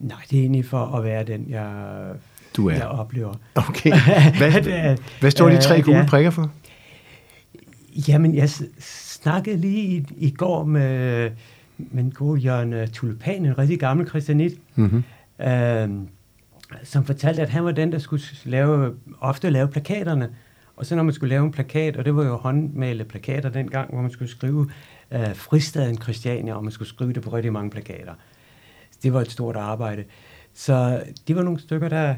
Nej, 0.00 0.18
det 0.30 0.38
er 0.38 0.40
egentlig 0.40 0.64
for 0.64 0.96
at 0.96 1.04
være 1.04 1.24
den, 1.24 1.46
jeg, 1.48 1.96
du 2.56 2.68
er. 2.68 2.74
jeg 2.74 2.86
oplever. 2.86 3.34
Okay. 3.54 3.92
Hvad, 4.38 4.96
hvad 5.20 5.30
står 5.30 5.48
de 5.48 5.60
tre 5.60 5.82
gule 5.82 5.98
ja. 5.98 6.06
prikker 6.06 6.30
for? 6.30 6.50
Jamen, 8.08 8.34
jeg 8.34 8.50
snakkede 8.80 9.56
lige 9.56 9.82
i, 9.82 10.06
i 10.16 10.30
går 10.30 10.64
med, 10.64 11.30
med 11.78 12.04
en 12.04 12.10
god 12.10 12.38
Jørgen 12.38 12.88
Tulipan, 12.88 13.46
en 13.46 13.58
rigtig 13.58 13.80
gammel 13.80 14.06
kristianit, 14.06 14.52
mm-hmm. 14.74 15.04
øh, 15.46 15.88
som 16.84 17.04
fortalte, 17.04 17.42
at 17.42 17.48
han 17.48 17.64
var 17.64 17.72
den, 17.72 17.92
der 17.92 17.98
skulle 17.98 18.22
lave, 18.44 18.94
ofte 19.20 19.50
lave 19.50 19.68
plakaterne. 19.68 20.28
Og 20.76 20.86
så 20.86 20.96
når 20.96 21.02
man 21.02 21.14
skulle 21.14 21.28
lave 21.28 21.44
en 21.44 21.52
plakat, 21.52 21.96
og 21.96 22.04
det 22.04 22.16
var 22.16 22.24
jo 22.24 22.36
håndmalet 22.36 23.08
plakater 23.08 23.48
dengang, 23.48 23.92
hvor 23.92 24.02
man 24.02 24.10
skulle 24.10 24.30
skrive 24.30 24.70
øh, 25.10 25.34
fristaden 25.34 26.02
Christiania, 26.02 26.54
og 26.54 26.64
man 26.64 26.72
skulle 26.72 26.88
skrive 26.88 27.12
det 27.12 27.22
på 27.22 27.30
rigtig 27.30 27.52
mange 27.52 27.70
plakater. 27.70 28.14
Det 29.02 29.12
var 29.12 29.20
et 29.20 29.30
stort 29.30 29.56
arbejde. 29.56 30.04
Så 30.54 31.02
det 31.28 31.36
var 31.36 31.42
nogle 31.42 31.60
stykker, 31.60 31.88
der 31.88 32.14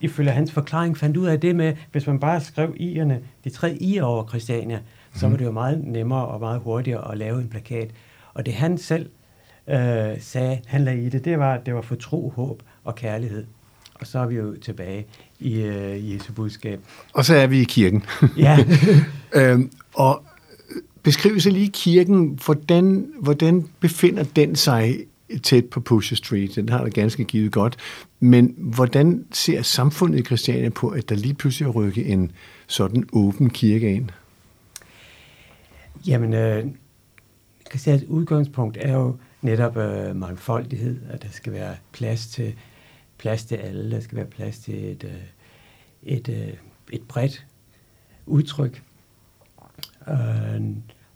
ifølge 0.00 0.30
hans 0.30 0.52
forklaring 0.52 0.98
fandt 0.98 1.16
ud 1.16 1.26
af 1.26 1.40
det 1.40 1.56
med, 1.56 1.74
hvis 1.92 2.06
man 2.06 2.20
bare 2.20 2.40
skrev 2.40 2.74
i'erne, 2.80 3.14
de 3.44 3.50
tre 3.50 3.78
i'er 3.80 4.00
over 4.00 4.28
Christiania, 4.28 4.80
så 5.14 5.20
var 5.20 5.28
mhm. 5.28 5.38
det 5.38 5.44
jo 5.44 5.50
meget 5.50 5.84
nemmere 5.84 6.26
og 6.26 6.40
meget 6.40 6.60
hurtigere 6.60 7.12
at 7.12 7.18
lave 7.18 7.40
en 7.40 7.48
plakat. 7.48 7.90
Og 8.34 8.46
det 8.46 8.54
han 8.54 8.78
selv 8.78 9.10
øh, 9.68 10.20
sagde, 10.20 10.60
han 10.66 10.84
lagde 10.84 11.02
i 11.02 11.08
det, 11.08 11.24
det 11.24 11.38
var, 11.38 11.54
at 11.54 11.66
det 11.66 11.74
var 11.74 11.80
for 11.80 11.94
tro, 11.94 12.32
håb 12.36 12.62
og 12.84 12.94
kærlighed. 12.94 13.46
Og 13.94 14.06
så 14.06 14.18
er 14.18 14.26
vi 14.26 14.34
jo 14.34 14.56
tilbage 14.56 15.06
i 15.38 15.60
øh, 15.60 16.14
Jesu 16.14 16.32
budskab. 16.32 16.80
Og 17.12 17.24
så 17.24 17.34
er 17.34 17.46
vi 17.46 17.60
i 17.60 17.64
kirken. 17.64 18.02
Ja. 18.36 18.58
øhm, 19.36 19.70
og 19.94 20.24
beskriv 21.02 21.40
så 21.40 21.50
lige 21.50 21.68
kirken. 21.68 22.38
Hvordan, 22.44 23.06
hvordan 23.20 23.68
befinder 23.80 24.24
den 24.36 24.56
sig 24.56 24.98
tæt 25.42 25.64
på 25.64 25.80
Pusher 25.80 26.16
Street? 26.16 26.56
Den 26.56 26.68
har 26.68 26.84
det 26.84 26.94
ganske 26.94 27.24
givet 27.24 27.52
godt. 27.52 27.76
Men 28.20 28.54
hvordan 28.58 29.24
ser 29.32 29.62
samfundet 29.62 30.18
i 30.18 30.22
Christiania 30.22 30.68
på, 30.68 30.88
at 30.88 31.08
der 31.08 31.14
lige 31.14 31.34
pludselig 31.34 31.66
er 31.66 31.72
rykket 31.72 32.12
en 32.12 32.32
sådan 32.66 33.08
åben 33.12 33.50
kirke 33.50 33.94
ind? 33.94 34.08
Jamen, 36.06 36.32
øh, 36.32 36.66
Christians 37.70 38.04
udgangspunkt 38.04 38.78
er 38.80 38.92
jo 38.92 39.16
netop 39.42 39.76
øh, 39.76 40.16
mangfoldighed, 40.16 41.00
at 41.10 41.22
der 41.22 41.28
skal 41.30 41.52
være 41.52 41.76
plads 41.92 42.26
til 42.26 42.54
plads 43.18 43.44
til 43.44 43.54
alle, 43.56 43.90
der 43.90 44.00
skal 44.00 44.16
være 44.16 44.26
plads 44.26 44.58
til 44.58 44.90
et, 44.90 45.04
øh, 45.04 45.10
et, 46.02 46.28
et, 46.28 46.48
øh, 46.48 46.54
et 46.92 47.02
bredt 47.08 47.46
udtryk. 48.26 48.82
Øh, 50.08 50.60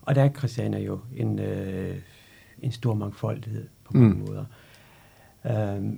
og 0.01 0.15
der 0.15 0.23
er 0.23 0.29
Christiania 0.29 0.79
jo 0.79 0.99
en, 1.15 1.39
øh, 1.39 1.97
en 2.61 2.71
stor 2.71 2.93
mangfoldighed 2.93 3.67
på 3.93 3.99
mange 3.99 4.15
mm. 4.15 4.25
måder. 4.29 4.45
Øh, 5.45 5.93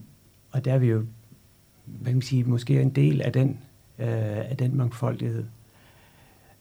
og 0.52 0.66
der 0.66 0.74
er 0.74 0.78
vi 0.78 0.88
jo, 0.88 1.06
hvad 1.86 2.06
kan 2.06 2.16
man 2.16 2.22
sige, 2.22 2.44
måske 2.44 2.82
en 2.82 2.90
del 2.90 3.22
af 3.22 3.34
den, 3.34 3.60
øh, 4.00 4.08
af 4.50 4.56
den 4.60 4.78
mangfoldighed. 4.78 5.46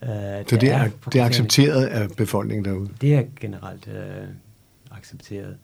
Øh, 0.02 0.08
Så 0.48 0.56
det 0.60 0.70
er, 0.70 0.76
er 0.76 0.90
det 1.12 1.20
er 1.20 1.24
accepteret 1.24 1.86
af 1.86 2.08
befolkningen 2.16 2.64
derude? 2.64 2.90
Det 3.00 3.14
er 3.14 3.24
generelt 3.40 3.88
øh, 3.88 4.28
accepteret 4.90 5.56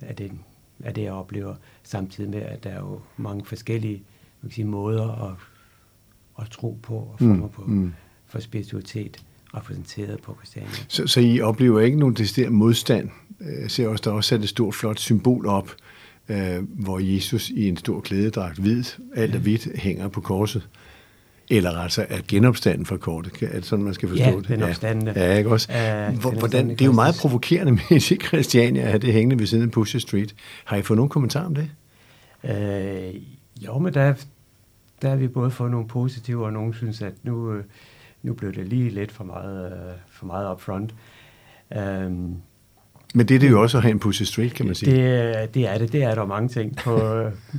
af 0.00 0.16
den 0.16 0.40
af 0.84 0.94
det, 0.94 1.02
jeg 1.02 1.12
oplever, 1.12 1.54
samtidig 1.82 2.30
med, 2.30 2.42
at 2.42 2.64
der 2.64 2.70
er 2.70 2.78
jo 2.78 3.00
mange 3.16 3.44
forskellige 3.44 4.02
man 4.42 4.50
kan 4.50 4.54
sige, 4.54 4.64
måder 4.64 5.30
at, 5.30 5.36
at 6.40 6.50
tro 6.50 6.78
på 6.82 6.94
og 6.94 7.18
former 7.18 7.46
mm, 7.46 7.48
på 7.48 7.62
mm. 7.62 7.94
for 8.26 8.40
spiritualitet 8.40 9.24
repræsenteret 9.54 10.20
på 10.22 10.36
Christiania. 10.40 10.70
Så, 10.88 11.06
så 11.06 11.20
I 11.20 11.40
oplever 11.40 11.80
ikke 11.80 11.98
nogen 11.98 12.14
decideret 12.14 12.52
modstand? 12.52 13.08
Jeg 13.62 13.70
ser 13.70 13.88
også, 13.88 14.02
der 14.04 14.10
også 14.10 14.28
sat 14.28 14.40
et 14.40 14.48
stort, 14.48 14.74
flot 14.74 14.98
symbol 14.98 15.46
op, 15.46 15.70
øh, 16.28 16.62
hvor 16.62 16.98
Jesus 16.98 17.50
i 17.50 17.68
en 17.68 17.76
stor 17.76 18.00
klædedragt, 18.00 18.58
hvid, 18.58 18.84
alt 19.14 19.34
er 19.34 19.38
hvidt, 19.38 19.68
hænger 19.74 20.08
på 20.08 20.20
korset. 20.20 20.68
Eller 21.52 21.70
altså 21.70 22.06
er 22.08 22.20
genopstanden 22.28 22.86
for 22.86 22.96
kortet? 22.96 23.42
Er 23.42 23.52
det 23.52 23.64
sådan, 23.64 23.84
man 23.84 23.94
skal 23.94 24.08
forstå 24.08 24.24
ja, 24.24 24.36
det? 24.36 24.46
genopstanden. 24.46 25.06
Ja, 25.06 25.30
ja 25.30 25.38
ikke 25.38 25.50
også? 25.50 25.68
Uh, 26.08 26.38
Hvordan, 26.38 26.68
det 26.68 26.80
er 26.80 26.86
jo 26.86 26.92
meget 26.92 27.14
provokerende 27.20 27.72
med 27.90 28.10
i 28.10 28.16
Christiania 28.16 28.82
at 28.82 29.02
det 29.02 29.12
hængende 29.12 29.38
ved 29.38 29.46
siden 29.46 29.64
af 29.64 29.70
Pusher 29.70 30.00
Street. 30.00 30.34
Har 30.64 30.76
I 30.76 30.82
fået 30.82 30.96
nogen 30.96 31.08
kommentar 31.08 31.44
om 31.44 31.54
det? 31.54 31.70
Uh, 32.42 33.22
jo, 33.64 33.78
men 33.78 33.94
der, 33.94 34.14
der 35.02 35.08
har 35.08 35.16
vi 35.16 35.28
både 35.28 35.50
fået 35.50 35.70
nogle 35.70 35.88
positive, 35.88 36.44
og 36.44 36.52
nogen 36.52 36.74
synes, 36.74 37.02
at 37.02 37.12
nu, 37.22 37.52
øh, 37.52 37.64
nu 38.22 38.34
blev 38.34 38.54
det 38.54 38.68
lige 38.68 38.90
lidt 38.90 39.12
for 39.12 39.24
meget, 39.24 39.72
uh, 39.72 39.98
for 40.08 40.26
meget 40.26 40.52
upfront. 40.52 40.94
Um, 41.76 42.42
men 43.14 43.28
det 43.28 43.34
er 43.34 43.38
det 43.38 43.50
jo 43.50 43.62
også 43.62 43.76
at 43.76 43.82
have 43.82 43.90
en 43.90 44.00
Pusher 44.00 44.26
Street, 44.26 44.54
kan 44.54 44.66
man 44.66 44.74
sige. 44.74 44.92
Det, 44.92 45.54
det 45.54 45.68
er 45.68 45.78
det. 45.78 45.92
Det 45.92 46.02
er 46.02 46.14
der 46.14 46.26
mange 46.26 46.48
ting 46.48 46.76
på, 46.76 46.98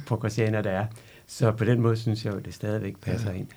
på 0.07 0.17
Christiania, 0.17 0.61
der 0.61 0.71
er. 0.71 0.85
Så 1.27 1.51
på 1.51 1.65
den 1.65 1.81
måde 1.81 1.97
synes 1.97 2.25
jeg 2.25 2.33
jo, 2.33 2.39
det 2.39 2.53
stadigvæk 2.53 2.97
passer 2.97 3.31
ja. 3.31 3.37
ind. 3.37 3.47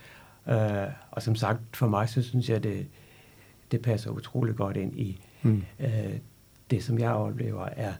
Uh, 0.47 0.93
og 1.11 1.23
som 1.23 1.35
sagt, 1.35 1.61
for 1.73 1.89
mig, 1.89 2.09
så 2.09 2.23
synes 2.23 2.49
jeg, 2.49 2.63
det, 2.63 2.87
det 3.71 3.83
passer 3.83 4.11
utrolig 4.11 4.57
godt 4.57 4.77
ind 4.77 4.99
i 4.99 5.21
mm. 5.43 5.63
uh, 5.79 5.87
det, 6.71 6.85
som 6.85 6.99
jeg 6.99 7.11
oplever, 7.11 7.69
er 7.77 7.93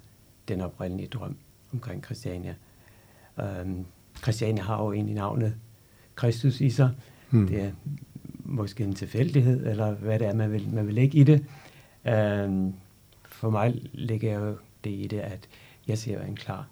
den 0.49 0.61
oprindelige 0.61 1.09
drøm 1.09 1.37
omkring 1.73 2.05
Christiania. 2.05 2.55
Um, 3.63 3.87
Christiania 4.23 4.63
har 4.63 4.83
jo 4.83 4.93
egentlig 4.93 5.15
navnet 5.15 5.55
Kristus 6.15 6.61
i 6.61 6.71
sig. 6.71 6.91
Mm. 7.31 7.47
Det 7.47 7.63
er 7.63 7.71
måske 8.55 8.85
en 8.85 8.95
tilfældighed, 8.95 9.67
eller 9.67 9.95
hvad 9.95 10.19
det 10.19 10.29
er, 10.29 10.35
man 10.35 10.53
vil, 10.53 10.69
man 10.73 10.87
vil 10.87 10.95
lægge 10.95 11.19
i 11.19 11.25
det. 11.25 11.45
Um, 12.45 12.75
for 13.29 13.51
mig 13.51 13.75
ligger 13.93 14.31
jeg 14.31 14.41
jo 14.41 14.57
det 14.85 14.91
i 14.91 15.07
det, 15.11 15.19
at 15.19 15.49
jeg 15.89 15.99
ser 15.99 16.23
en 16.23 16.37
klar 16.37 16.67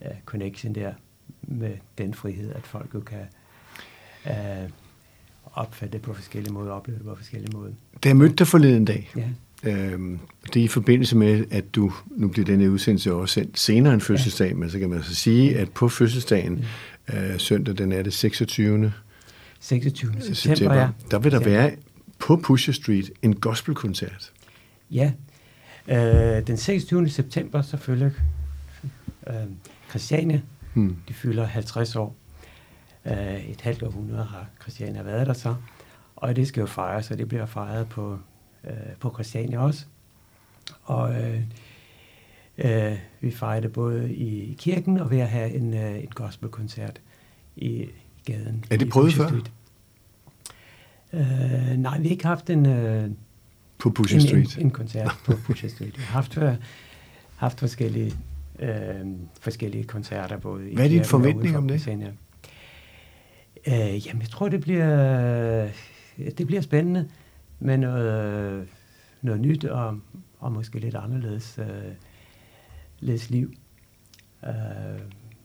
uh, 0.00 0.06
connection 0.24 0.74
der 0.74 0.92
med 1.42 1.72
den 1.98 2.14
frihed, 2.14 2.52
at 2.52 2.66
folk 2.66 2.94
jo 2.94 3.00
kan 3.00 3.26
uh, 4.26 4.70
opfatte 5.52 5.92
det 5.92 6.02
på 6.02 6.14
forskellige 6.14 6.52
måder, 6.52 6.72
opleve 6.72 6.98
det 6.98 7.06
på 7.06 7.14
forskellige 7.14 7.56
måder. 7.56 7.72
Da 8.04 8.08
jeg 8.08 8.16
mødte 8.16 8.34
dig 8.34 8.46
forleden 8.46 8.84
dag, 8.84 9.12
ja. 9.16 9.30
øhm, 9.70 10.20
det 10.54 10.60
er 10.60 10.64
i 10.64 10.68
forbindelse 10.68 11.16
med, 11.16 11.44
at 11.50 11.74
du, 11.74 11.92
nu 12.10 12.28
bliver 12.28 12.44
denne 12.46 12.70
udsendelse 12.70 13.12
også 13.12 13.34
sendt 13.34 13.58
senere 13.58 13.94
en 13.94 14.00
fødselsdag, 14.00 14.48
ja. 14.48 14.54
men 14.54 14.70
så 14.70 14.78
kan 14.78 14.88
man 14.88 14.98
så 14.98 15.02
altså 15.08 15.14
sige, 15.14 15.58
at 15.58 15.70
på 15.70 15.88
fødselsdagen, 15.88 16.64
ja. 17.12 17.32
øh, 17.32 17.38
søndag, 17.38 17.78
den 17.78 17.92
er 17.92 18.02
det 18.02 18.12
26. 18.12 18.92
26. 19.64 20.12
september, 20.12 20.34
september 20.34 20.74
ja. 20.74 20.88
der 21.10 21.18
vil 21.18 21.32
der 21.32 21.40
ja. 21.40 21.44
være 21.44 21.76
på 22.18 22.36
Pusher 22.36 22.72
Street 22.72 23.10
en 23.22 23.36
gospelkoncert. 23.36 24.32
Ja, 24.90 25.12
øh, 25.88 26.46
den 26.46 26.56
26. 26.56 27.08
september 27.08 27.62
selvfølgelig 27.62 28.12
øh, 29.26 29.34
Christiania, 29.90 30.40
hmm. 30.74 30.96
de 31.08 31.14
fylder 31.14 31.46
50 31.46 31.96
år. 31.96 32.16
Øh, 33.04 33.44
et 33.44 33.60
halvt 33.60 33.82
århundrede 33.82 34.24
har 34.24 34.46
Christiania 34.62 35.02
været 35.02 35.26
der 35.26 35.32
så. 35.32 35.54
Og 36.16 36.36
det 36.36 36.48
skal 36.48 36.60
jo 36.60 36.66
fejres, 36.66 37.10
og 37.10 37.18
det 37.18 37.28
bliver 37.28 37.46
fejret 37.46 37.88
på, 37.88 38.18
øh, 38.64 38.96
på 39.00 39.10
Christiania 39.14 39.58
også. 39.58 39.84
Og 40.82 41.14
øh, 41.14 41.40
øh, 42.58 42.98
vi 43.20 43.30
fejrer 43.30 43.60
det 43.60 43.72
både 43.72 44.14
i 44.14 44.56
kirken 44.58 44.98
og 44.98 45.10
ved 45.10 45.18
at 45.18 45.28
have 45.28 45.50
en, 45.50 45.74
øh, 45.74 46.02
en 46.02 46.10
gospelkoncert 46.14 47.00
i 47.56 47.88
gaden. 48.24 48.64
Er 48.70 48.76
det 48.76 48.88
prøvet 48.88 49.14
før? 49.14 49.40
Øh, 51.12 51.76
nej, 51.76 51.98
vi 51.98 52.04
har 52.04 52.10
ikke 52.10 52.26
haft 52.26 52.50
en... 52.50 52.66
Øh, 52.66 53.10
på 53.78 53.90
Pusher 53.90 54.20
Street? 54.20 54.54
En, 54.54 54.60
en, 54.60 54.66
en 54.66 54.70
koncert 54.70 55.12
på 55.24 55.32
Pusher 55.46 55.68
Street. 55.68 55.98
Vi 55.98 56.02
har 56.02 56.12
haft, 56.12 56.36
øh, 56.38 56.54
haft 57.36 57.58
forskellige, 57.58 58.12
øh, 58.58 59.06
forskellige 59.40 59.84
koncerter 59.84 60.38
både 60.38 60.70
i 60.70 60.74
Hvad 60.74 60.84
er 60.84 60.88
din 60.88 61.04
forventning 61.04 61.56
om 61.56 61.68
det? 61.68 61.80
Christiania. 61.80 62.12
Øh, 63.66 64.06
jamen, 64.06 64.22
jeg 64.22 64.28
tror, 64.30 64.48
det 64.48 64.60
bliver, 64.60 65.68
det 66.38 66.46
bliver 66.46 66.62
spændende 66.62 67.08
med 67.58 67.78
noget, 67.78 68.68
noget 69.22 69.40
nyt 69.40 69.64
og, 69.64 70.00
og 70.38 70.52
måske 70.52 70.78
lidt 70.78 70.94
anderledes 70.94 71.58
lidt 73.00 73.30
liv. 73.30 73.54
Øh, 74.46 75.00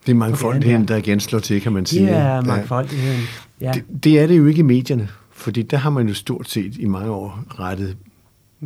det 0.05 0.11
er 0.11 0.15
mangfoldigheden, 0.15 0.87
der 0.87 0.95
igen 0.95 1.19
slår 1.19 1.39
til, 1.39 1.61
kan 1.61 1.73
man 1.73 1.85
sige. 1.85 2.05
Det 2.05 2.15
er 2.15 2.41
mangfoldigheden, 2.41 3.21
ja. 3.61 3.71
Det, 3.71 4.03
det 4.03 4.19
er 4.19 4.27
det 4.27 4.37
jo 4.37 4.45
ikke 4.45 4.59
i 4.59 4.63
medierne, 4.63 5.09
fordi 5.31 5.61
der 5.61 5.77
har 5.77 5.89
man 5.89 6.07
jo 6.07 6.13
stort 6.13 6.49
set 6.49 6.77
i 6.77 6.85
mange 6.85 7.11
år 7.11 7.43
rettet 7.59 7.97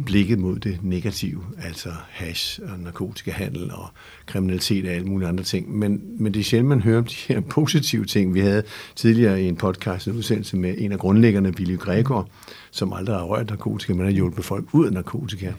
blikket 0.06 0.40
mod 0.40 0.60
det 0.60 0.80
negative, 0.82 1.44
altså 1.63 1.90
hash 2.10 2.60
og 2.63 2.80
narkotikahandel 2.80 3.72
og 3.72 3.88
kriminalitet 4.25 4.86
og 4.86 4.92
alle 4.92 5.08
mulige 5.08 5.30
andre 5.30 5.44
ting. 5.44 5.78
Men, 5.78 6.02
men 6.20 6.34
det 6.34 6.40
er 6.40 6.44
sjældent, 6.44 6.70
man 6.70 6.82
hører 6.82 6.98
om 6.98 7.06
de 7.06 7.16
her 7.28 7.40
positive 7.60 8.06
ting. 8.06 8.34
Vi 8.34 8.40
havde 8.40 8.63
tidligere 8.96 9.42
i 9.42 9.48
en 9.48 9.56
podcast 9.56 10.08
en 10.08 10.13
udsendelse 10.13 10.58
med 10.58 10.75
en 10.78 10.92
af 10.92 11.00
grundlæggerne, 11.00 11.52
Billy 11.52 11.78
Gregor, 11.78 12.30
som 12.72 12.94
aldrig 12.94 13.16
har 13.16 13.24
rørt 13.24 13.50
narkotika, 13.50 13.94
men 13.94 14.06
har 14.06 14.12
hjulpet 14.12 14.46
folk 14.46 14.66
ud 14.74 14.86
af 14.86 14.94
narkotika, 14.94 15.54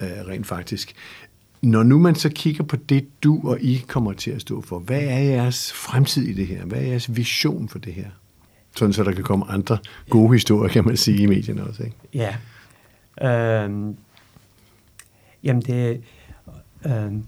øh, 0.00 0.08
rent 0.28 0.46
faktisk. 0.46 0.94
Når 1.62 1.82
nu 1.82 1.98
man 1.98 2.14
så 2.14 2.30
kigger 2.34 2.64
på 2.64 2.76
det, 2.76 3.06
du 3.22 3.40
og 3.44 3.60
I 3.60 3.84
kommer 3.88 4.12
til 4.12 4.30
at 4.30 4.40
stå 4.40 4.60
for, 4.60 4.78
hvad 4.78 5.02
er 5.02 5.18
jeres 5.18 5.72
fremtid 5.72 6.22
i 6.22 6.32
det 6.32 6.46
her? 6.46 6.64
Hvad 6.64 6.78
er 6.78 6.86
jeres 6.86 7.16
vision 7.16 7.68
for 7.68 7.78
det 7.78 7.94
her? 7.94 8.10
Sådan 8.76 8.92
så 8.92 9.04
der 9.04 9.12
kan 9.12 9.24
komme 9.24 9.50
andre 9.50 9.78
gode 10.10 10.32
historier, 10.32 10.72
kan 10.72 10.84
man 10.84 10.96
sige, 10.96 11.22
i 11.22 11.26
medierne 11.26 11.64
også, 11.64 11.82
ikke? 11.82 11.96
Ja. 12.14 12.36
Øhm, 13.22 13.96
jamen, 15.42 15.62
det, 15.62 16.02
øhm, 16.86 17.24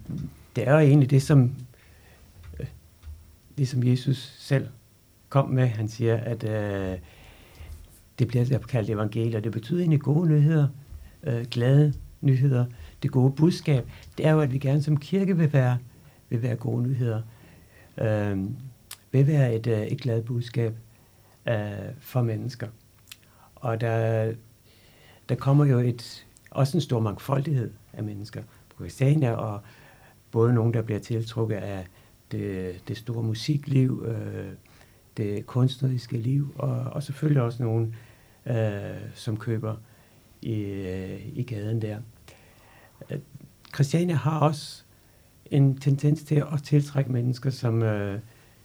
det 0.57 0.69
er 0.69 0.73
jo 0.73 0.79
egentlig 0.79 1.11
det, 1.11 1.23
som, 1.23 1.51
øh, 2.61 2.67
det, 3.59 3.69
som 3.69 3.87
Jesus 3.87 4.37
selv 4.39 4.67
kom 5.29 5.49
med. 5.49 5.67
Han 5.67 5.89
siger, 5.89 6.17
at 6.17 6.45
øh, 6.45 6.99
det 8.19 8.29
bliver 8.29 8.59
kaldt 8.59 8.91
evangelier. 8.91 9.41
Det 9.41 9.53
betyder 9.53 9.81
egentlig 9.81 10.01
gode 10.01 10.29
nyheder, 10.29 10.69
øh, 11.23 11.47
glade 11.51 11.95
nyheder, 12.21 12.65
det 13.03 13.11
gode 13.11 13.33
budskab, 13.33 13.91
det 14.19 14.27
er 14.27 14.33
jo, 14.33 14.41
at 14.41 14.53
vi 14.53 14.59
gerne 14.59 14.83
som 14.83 14.97
kirke 14.97 15.37
vil 15.37 15.53
være, 15.53 15.79
vil 16.29 16.43
være 16.43 16.57
gode 16.57 16.83
nyheder. 16.83 17.23
Øh, 17.99 18.39
vil 19.13 19.27
være 19.27 19.55
et, 19.55 19.67
øh, 19.67 19.83
et 19.83 20.01
glad 20.01 20.23
budskab 20.23 20.75
øh, 21.49 21.55
for 22.01 22.23
mennesker. 22.23 22.69
Og 23.55 23.81
der, 23.81 24.33
der 25.29 25.35
kommer 25.35 25.65
jo 25.65 25.79
et, 25.79 26.27
også 26.51 26.77
en 26.77 26.81
stor 26.81 27.01
mangfoldighed 27.01 27.71
af 27.93 28.05
mennesker 28.05 28.43
på 28.43 28.83
Christiania, 28.83 29.33
og 29.33 29.61
både 30.31 30.55
nogen, 30.55 30.75
der 30.75 30.83
bliver 30.83 31.01
tiltrukket 31.01 31.57
af 31.57 31.87
det, 32.33 32.83
det 32.89 32.97
store 32.97 33.23
musikliv, 33.23 34.05
øh, 34.07 34.53
det 35.17 35.47
kunstneriske 35.47 36.17
liv, 36.17 36.55
og, 36.59 36.71
og 36.71 37.03
selvfølgelig 37.03 37.43
også 37.43 37.63
nogen, 37.63 37.95
øh, 38.47 38.57
som 39.15 39.37
køber 39.37 39.77
i, 40.43 40.63
øh, 40.63 41.39
i 41.39 41.43
gaden 41.43 41.83
der. 41.83 41.99
Christiania 43.75 44.15
har 44.15 44.39
også 44.39 44.83
en 45.51 45.77
tendens 45.79 46.23
til 46.23 46.35
at 46.35 46.63
tiltrække 46.65 47.13
mennesker, 47.13 47.51
som, 47.51 47.83
øh, 47.83 48.21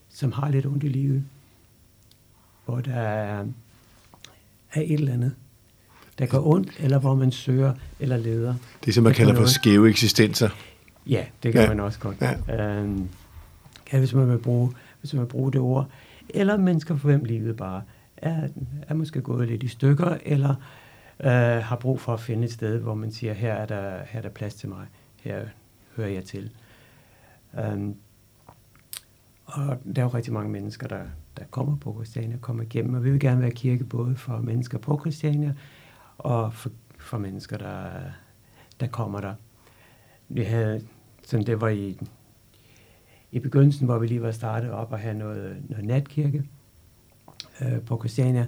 som 0.09 0.31
har 0.31 0.49
lidt 0.49 0.65
ondt 0.65 0.83
i 0.83 0.87
livet, 0.87 1.23
hvor 2.65 2.79
der 2.79 2.93
er, 2.93 3.45
er 4.73 4.81
et 4.81 4.93
eller 4.93 5.13
andet, 5.13 5.35
der 6.19 6.25
går 6.25 6.47
ondt, 6.47 6.69
eller 6.79 6.99
hvor 6.99 7.15
man 7.15 7.31
søger 7.31 7.73
eller 7.99 8.17
leder. 8.17 8.55
Det, 8.85 8.93
som 8.93 9.03
man 9.03 9.13
kalder 9.13 9.35
for 9.35 9.45
skæve 9.45 9.89
eksistenser. 9.89 10.49
Ja, 11.07 11.25
det 11.43 11.53
kan 11.53 11.61
ja. 11.61 11.67
man 11.67 11.79
også 11.79 11.99
godt. 11.99 12.17
Ja. 12.21 12.67
Øhm, 12.67 13.09
kan, 13.85 13.99
hvis 13.99 14.13
man 14.13 14.29
vil 14.29 14.37
bruge, 14.37 14.71
hvis 15.01 15.13
man 15.13 15.21
vil 15.21 15.27
bruge 15.27 15.51
det 15.51 15.61
ord. 15.61 15.89
Eller 16.29 16.57
mennesker, 16.57 16.97
for 16.97 17.07
hvem 17.07 17.23
livet 17.23 17.57
bare 17.57 17.81
er, 18.17 18.47
er 18.87 18.93
måske 18.93 19.21
gået 19.21 19.47
lidt 19.47 19.63
i 19.63 19.67
stykker, 19.67 20.17
eller 20.25 20.55
øh, 21.19 21.63
har 21.63 21.75
brug 21.75 21.99
for 21.99 22.13
at 22.13 22.19
finde 22.19 22.43
et 22.43 22.51
sted, 22.51 22.79
hvor 22.79 22.93
man 22.93 23.11
siger, 23.11 23.33
her 23.33 23.53
er 23.53 23.65
der, 23.65 24.03
her 24.03 24.17
er 24.17 24.21
der 24.21 24.29
plads 24.29 24.55
til 24.55 24.69
mig, 24.69 24.87
her 25.21 25.45
hører 25.95 26.09
jeg 26.09 26.23
til. 26.23 26.51
Um, 27.53 27.95
og 29.45 29.77
der 29.95 30.01
er 30.01 30.05
jo 30.05 30.07
rigtig 30.07 30.33
mange 30.33 30.51
mennesker, 30.51 30.87
der, 30.87 31.03
der 31.37 31.43
kommer 31.51 31.75
på 31.75 31.93
Christiania, 31.93 32.37
kommer 32.37 32.63
igennem, 32.63 32.93
og 32.93 33.03
vi 33.03 33.11
vil 33.11 33.19
gerne 33.19 33.41
være 33.41 33.51
kirke 33.51 33.83
både 33.83 34.15
for 34.15 34.37
mennesker 34.37 34.77
på 34.77 34.99
Christiania, 34.99 35.53
og 36.17 36.53
for, 36.53 36.69
for 36.99 37.17
mennesker, 37.17 37.57
der, 37.57 37.89
der 38.79 38.87
kommer 38.87 39.21
der. 39.21 39.33
Vi 40.29 40.43
havde, 40.43 40.87
sådan 41.25 41.45
det 41.45 41.61
var 41.61 41.69
i, 41.69 41.99
i 43.31 43.39
begyndelsen, 43.39 43.85
hvor 43.85 43.97
vi 43.97 44.07
lige 44.07 44.21
var 44.21 44.31
startet 44.31 44.71
op 44.71 44.91
og 44.91 44.99
have 44.99 45.13
noget, 45.13 45.63
noget 45.69 45.85
natkirke 45.85 46.43
øh, 47.61 47.81
på 47.81 47.97
Christiania. 47.97 48.47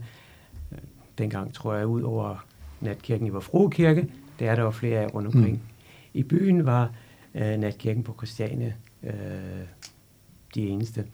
Øh, 0.72 0.78
dengang 1.18 1.54
tror 1.54 1.74
jeg, 1.74 1.88
ud 1.88 2.02
over 2.02 2.46
natkirken 2.86 3.28
i 3.28 3.30
Vor 3.30 3.70
Kirke. 3.70 4.08
Det 4.40 4.48
er 4.48 4.56
der 4.56 4.64
jo 4.64 4.72
flere 4.72 5.00
af 5.00 5.14
rundt 5.14 5.28
omkring. 5.28 5.56
Mm. 5.56 5.62
I 6.14 6.24
byen 6.24 6.66
var 6.66 6.92
øh, 7.36 7.58
natkirken 7.58 8.04
på 8.04 8.14
Christiane 8.18 8.76
øh, 9.04 9.14
de 10.56 10.68
eneste 10.68 11.06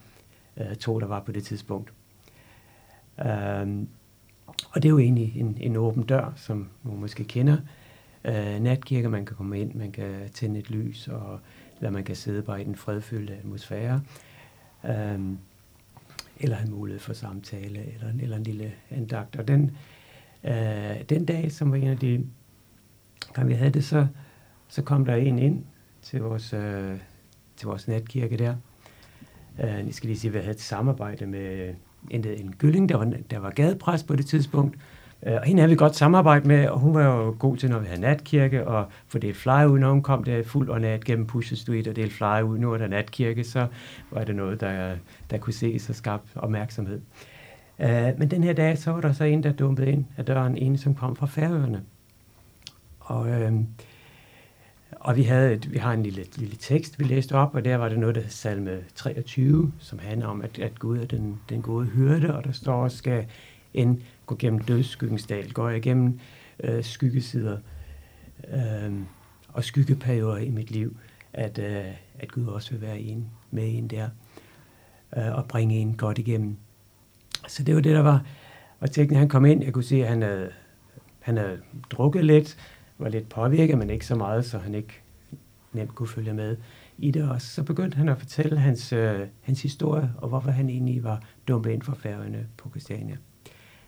øh, 0.58 0.76
to, 0.76 1.00
der 1.00 1.08
var 1.08 1.20
på 1.20 1.32
det 1.32 1.44
tidspunkt. 1.44 1.94
Um, 3.18 3.88
og 4.72 4.84
det 4.84 4.86
er 4.86 4.90
jo 4.90 5.00
egentlig 5.00 5.34
en, 5.36 5.58
en 5.60 5.76
åben 5.76 6.04
dør, 6.04 6.34
som 6.36 6.70
man 6.84 6.98
måske 6.98 7.24
kender. 7.24 7.58
Uh, 8.28 8.64
natkirke, 8.64 9.10
man 9.10 9.26
kan 9.26 9.36
komme 9.36 9.60
ind, 9.60 9.74
man 9.74 9.92
kan 9.92 10.30
tænde 10.34 10.60
et 10.60 10.70
lys, 10.70 11.08
og, 11.08 11.40
eller 11.78 11.92
man 11.92 12.04
kan 12.04 12.16
sidde 12.16 12.42
bare 12.42 12.62
i 12.62 12.64
den 12.64 12.76
fredfyldte 12.76 13.34
atmosfære. 13.34 14.02
Um, 14.84 15.40
eller 16.40 16.56
have 16.56 16.72
mulighed 16.72 17.00
for 17.00 17.14
samtale, 17.14 17.94
eller, 17.94 18.08
eller 18.22 18.38
en 18.38 18.44
lille 18.44 18.72
andagt. 18.92 19.36
Og 19.36 19.48
den, 19.48 19.78
Øh, 20.44 21.02
den 21.10 21.26
dag, 21.26 21.52
som 21.52 21.72
var 21.72 21.78
en 21.78 21.88
af 21.88 21.98
de 21.98 22.26
gange, 23.34 23.48
vi 23.48 23.54
havde 23.54 23.72
det, 23.72 23.84
så, 23.84 24.08
så 24.68 24.82
kom 24.82 25.06
der 25.06 25.16
en 25.16 25.40
ind 25.40 25.64
til 26.02 26.22
vores, 26.22 26.54
øh, 26.54 26.98
til 27.58 27.68
vores 27.68 27.88
natkirke 27.88 28.38
der. 28.38 28.56
Øh, 29.64 29.70
jeg 29.70 29.94
skal 29.94 30.08
lige 30.08 30.20
sige, 30.20 30.30
at 30.30 30.34
vi 30.34 30.40
havde 30.40 30.52
et 30.52 30.62
samarbejde 30.62 31.26
med 31.26 31.74
en, 32.10 32.26
en 32.28 32.56
gylling, 32.58 32.90
der 32.90 32.98
var, 32.98 33.14
der 33.32 33.40
var 33.40 33.50
gadepræst 33.50 34.08
på 34.08 34.16
det 34.16 34.26
tidspunkt. 34.26 34.78
Øh, 35.26 35.34
og 35.34 35.44
hende 35.44 35.62
havde 35.62 35.70
vi 35.70 35.76
godt 35.76 35.96
samarbejde 35.96 36.48
med, 36.48 36.68
og 36.68 36.80
hun 36.80 36.94
var 36.94 37.06
jo 37.06 37.36
god 37.40 37.58
til, 37.58 37.70
når 37.70 37.80
vi 37.80 37.88
havde 37.88 38.02
natkirke, 38.02 38.68
og 38.68 38.86
for 39.08 39.20
det 39.20 39.36
fly 39.36 39.66
ud, 39.66 39.80
når 39.80 39.92
hun 39.92 40.02
kom 40.02 40.24
der 40.24 40.44
fuld 40.44 40.70
og 40.70 40.82
nat 40.82 41.04
gennem 41.04 41.28
Pusher 41.28 41.58
Street, 41.58 41.88
og 41.88 41.96
det 41.96 42.12
fly 42.12 42.42
ud, 42.42 42.58
nu 42.58 42.74
er 42.74 42.78
der 42.78 42.88
natkirke, 42.88 43.44
så 43.44 43.68
var 44.12 44.24
det 44.24 44.36
noget, 44.36 44.62
der, 44.62 44.96
der 45.30 45.38
kunne 45.38 45.54
ses 45.54 45.90
og 45.90 45.96
skabte 45.96 46.38
opmærksomhed. 46.38 47.02
Uh, 47.84 48.20
men 48.20 48.32
den 48.32 48.44
her 48.44 48.54
dag, 48.54 48.78
så 48.78 48.92
var 48.92 49.02
der 49.02 49.14
så 49.14 49.24
en, 49.24 49.44
der 49.44 49.52
dumpede 49.52 49.92
ind 49.92 50.06
af 50.18 50.26
døren, 50.26 50.58
en 50.58 50.78
som 50.78 50.96
kom 50.96 51.16
fra 51.16 51.26
Færøerne. 51.26 51.84
Og, 53.00 53.22
uh, 53.22 53.64
og 54.92 55.16
vi, 55.16 55.24
havde 55.24 55.54
et, 55.54 55.72
vi 55.72 55.78
har 55.78 55.94
en 55.94 56.04
lille, 56.04 56.26
lille 56.36 56.56
tekst, 56.56 57.00
vi 57.00 57.04
læste 57.04 57.34
op, 57.34 57.56
og 57.56 57.66
der 57.66 57.76
var 57.76 57.90
det 57.90 58.00
noget, 58.00 58.16
der 58.16 58.28
salme 58.28 58.80
23, 58.96 59.74
som 59.80 60.00
handler 60.00 60.28
om, 60.28 60.42
at, 60.42 60.60
at 60.60 60.80
Gud 60.80 60.98
er 60.98 61.06
den, 61.06 61.40
den 61.50 61.62
gode 61.62 61.86
hyrde, 61.86 62.36
og 62.36 62.44
der 62.44 62.52
står, 62.52 62.88
skal 62.88 63.26
en 63.74 64.04
gå 64.26 64.36
gennem 64.40 64.60
dødsskyggens 64.60 65.28
dal, 65.28 65.52
går 65.52 65.70
jeg 65.70 65.78
igennem 65.78 66.20
uh, 66.64 66.76
øh, 66.76 66.84
skyggesider 66.84 67.58
uh, 68.54 68.94
og 69.54 69.64
skyggeperioder 69.64 70.38
i 70.38 70.50
mit 70.50 70.72
liv, 70.72 70.98
at, 71.34 71.60
uh, 71.60 71.94
at 72.20 72.32
Gud 72.32 72.46
også 72.46 72.72
vil 72.72 72.82
være 72.82 73.00
en, 73.00 73.30
med 73.52 73.78
en 73.78 73.88
der, 73.88 74.10
uh, 75.18 75.38
og 75.38 75.48
bringe 75.48 75.76
en 75.76 75.98
godt 75.98 76.18
igennem. 76.18 76.58
Så 77.48 77.64
det 77.64 77.76
var 77.76 77.82
det, 77.82 77.96
der 77.96 78.02
var. 78.02 78.26
Og 78.80 78.92
teknikken, 78.92 79.18
han 79.18 79.30
kom 79.30 79.46
ind, 79.46 79.64
jeg 79.64 79.74
kunne 79.74 79.84
se, 79.84 79.96
at 79.96 80.10
han 80.10 80.22
havde, 80.22 80.52
han 81.20 81.38
havde 81.38 81.62
drukket 81.90 82.26
lidt, 82.26 82.58
var 82.98 83.10
lidt 83.10 83.30
påvirket, 83.30 83.78
men 83.78 83.90
ikke 83.90 84.06
så 84.06 84.16
meget, 84.16 84.46
så 84.46 84.58
han 84.58 84.76
ikke 84.76 85.02
nemt 85.74 85.96
kunne 85.96 86.08
følge 86.08 86.34
med 86.34 86.58
i 86.98 87.12
det 87.12 87.30
også. 87.30 87.48
Så 87.48 87.64
begyndte 87.64 87.98
han 87.98 88.10
at 88.10 88.18
fortælle 88.18 88.60
hans, 88.60 88.94
øh, 88.94 89.28
hans 89.42 89.62
historie, 89.62 90.12
og 90.18 90.30
hvorfor 90.30 90.52
han 90.52 90.70
egentlig 90.70 91.04
var 91.04 91.22
dumpet 91.48 91.72
ind 91.72 91.82
for 91.82 91.96
færgerne 91.96 92.48
på 92.58 92.70
Christiania. 92.70 93.18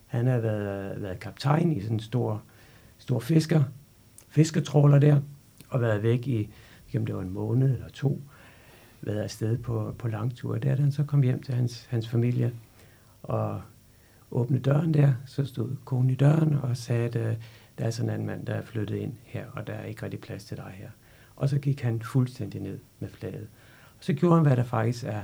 Han 0.06 0.28
havde 0.28 0.44
været, 0.44 1.02
været 1.02 1.20
kaptajn 1.20 1.72
i 1.72 1.82
sådan 1.82 1.96
en 1.96 2.00
stor, 2.00 2.44
stor 2.98 3.20
fisker, 3.20 3.64
fisketråler 4.30 5.00
der, 5.00 5.22
og 5.70 5.82
været 5.82 6.04
væk 6.04 6.28
i, 6.28 6.50
jamen 6.94 7.08
det 7.08 7.16
var 7.16 7.22
en 7.22 7.34
måned 7.34 7.74
eller 7.74 7.90
to, 7.90 8.22
været 9.02 9.22
afsted 9.22 9.58
på, 9.58 9.96
på 9.98 10.08
langtur. 10.08 10.58
Der 10.58 10.76
da 10.76 10.82
han 10.82 10.92
så 10.92 11.04
kom 11.04 11.22
hjem 11.22 11.42
til 11.44 11.54
hans, 11.54 11.88
hans 11.90 12.10
familie, 12.10 12.54
og 13.24 13.62
åbne 14.32 14.60
døren 14.60 14.94
der, 14.94 15.14
så 15.26 15.46
stod 15.46 15.76
konen 15.86 16.10
i 16.10 16.16
døren 16.16 16.54
og 16.54 16.78
sagde, 16.78 17.06
at 17.06 17.14
der 17.78 17.86
er 17.86 17.90
sådan 17.90 18.20
en 18.20 18.26
mand, 18.26 18.46
der 18.46 18.54
er 18.54 18.62
flyttet 18.62 18.96
ind 18.96 19.14
her, 19.24 19.46
og 19.52 19.68
der 19.68 19.74
er 19.74 19.86
ikke 19.86 20.04
rigtig 20.04 20.20
plads 20.20 20.46
til 20.46 20.58
dig 20.58 20.74
her. 20.76 20.90
Og 21.36 21.50
så 21.50 21.60
gik 21.60 21.82
han 21.82 22.02
fuldstændig 22.02 22.62
ned 22.62 22.80
med 23.00 23.10
flaget. 23.10 23.48
Og 23.98 24.04
så 24.04 24.14
gjorde 24.14 24.36
han, 24.36 24.46
hvad 24.46 24.58
der 24.58 24.64
faktisk 24.64 25.04
er 25.04 25.24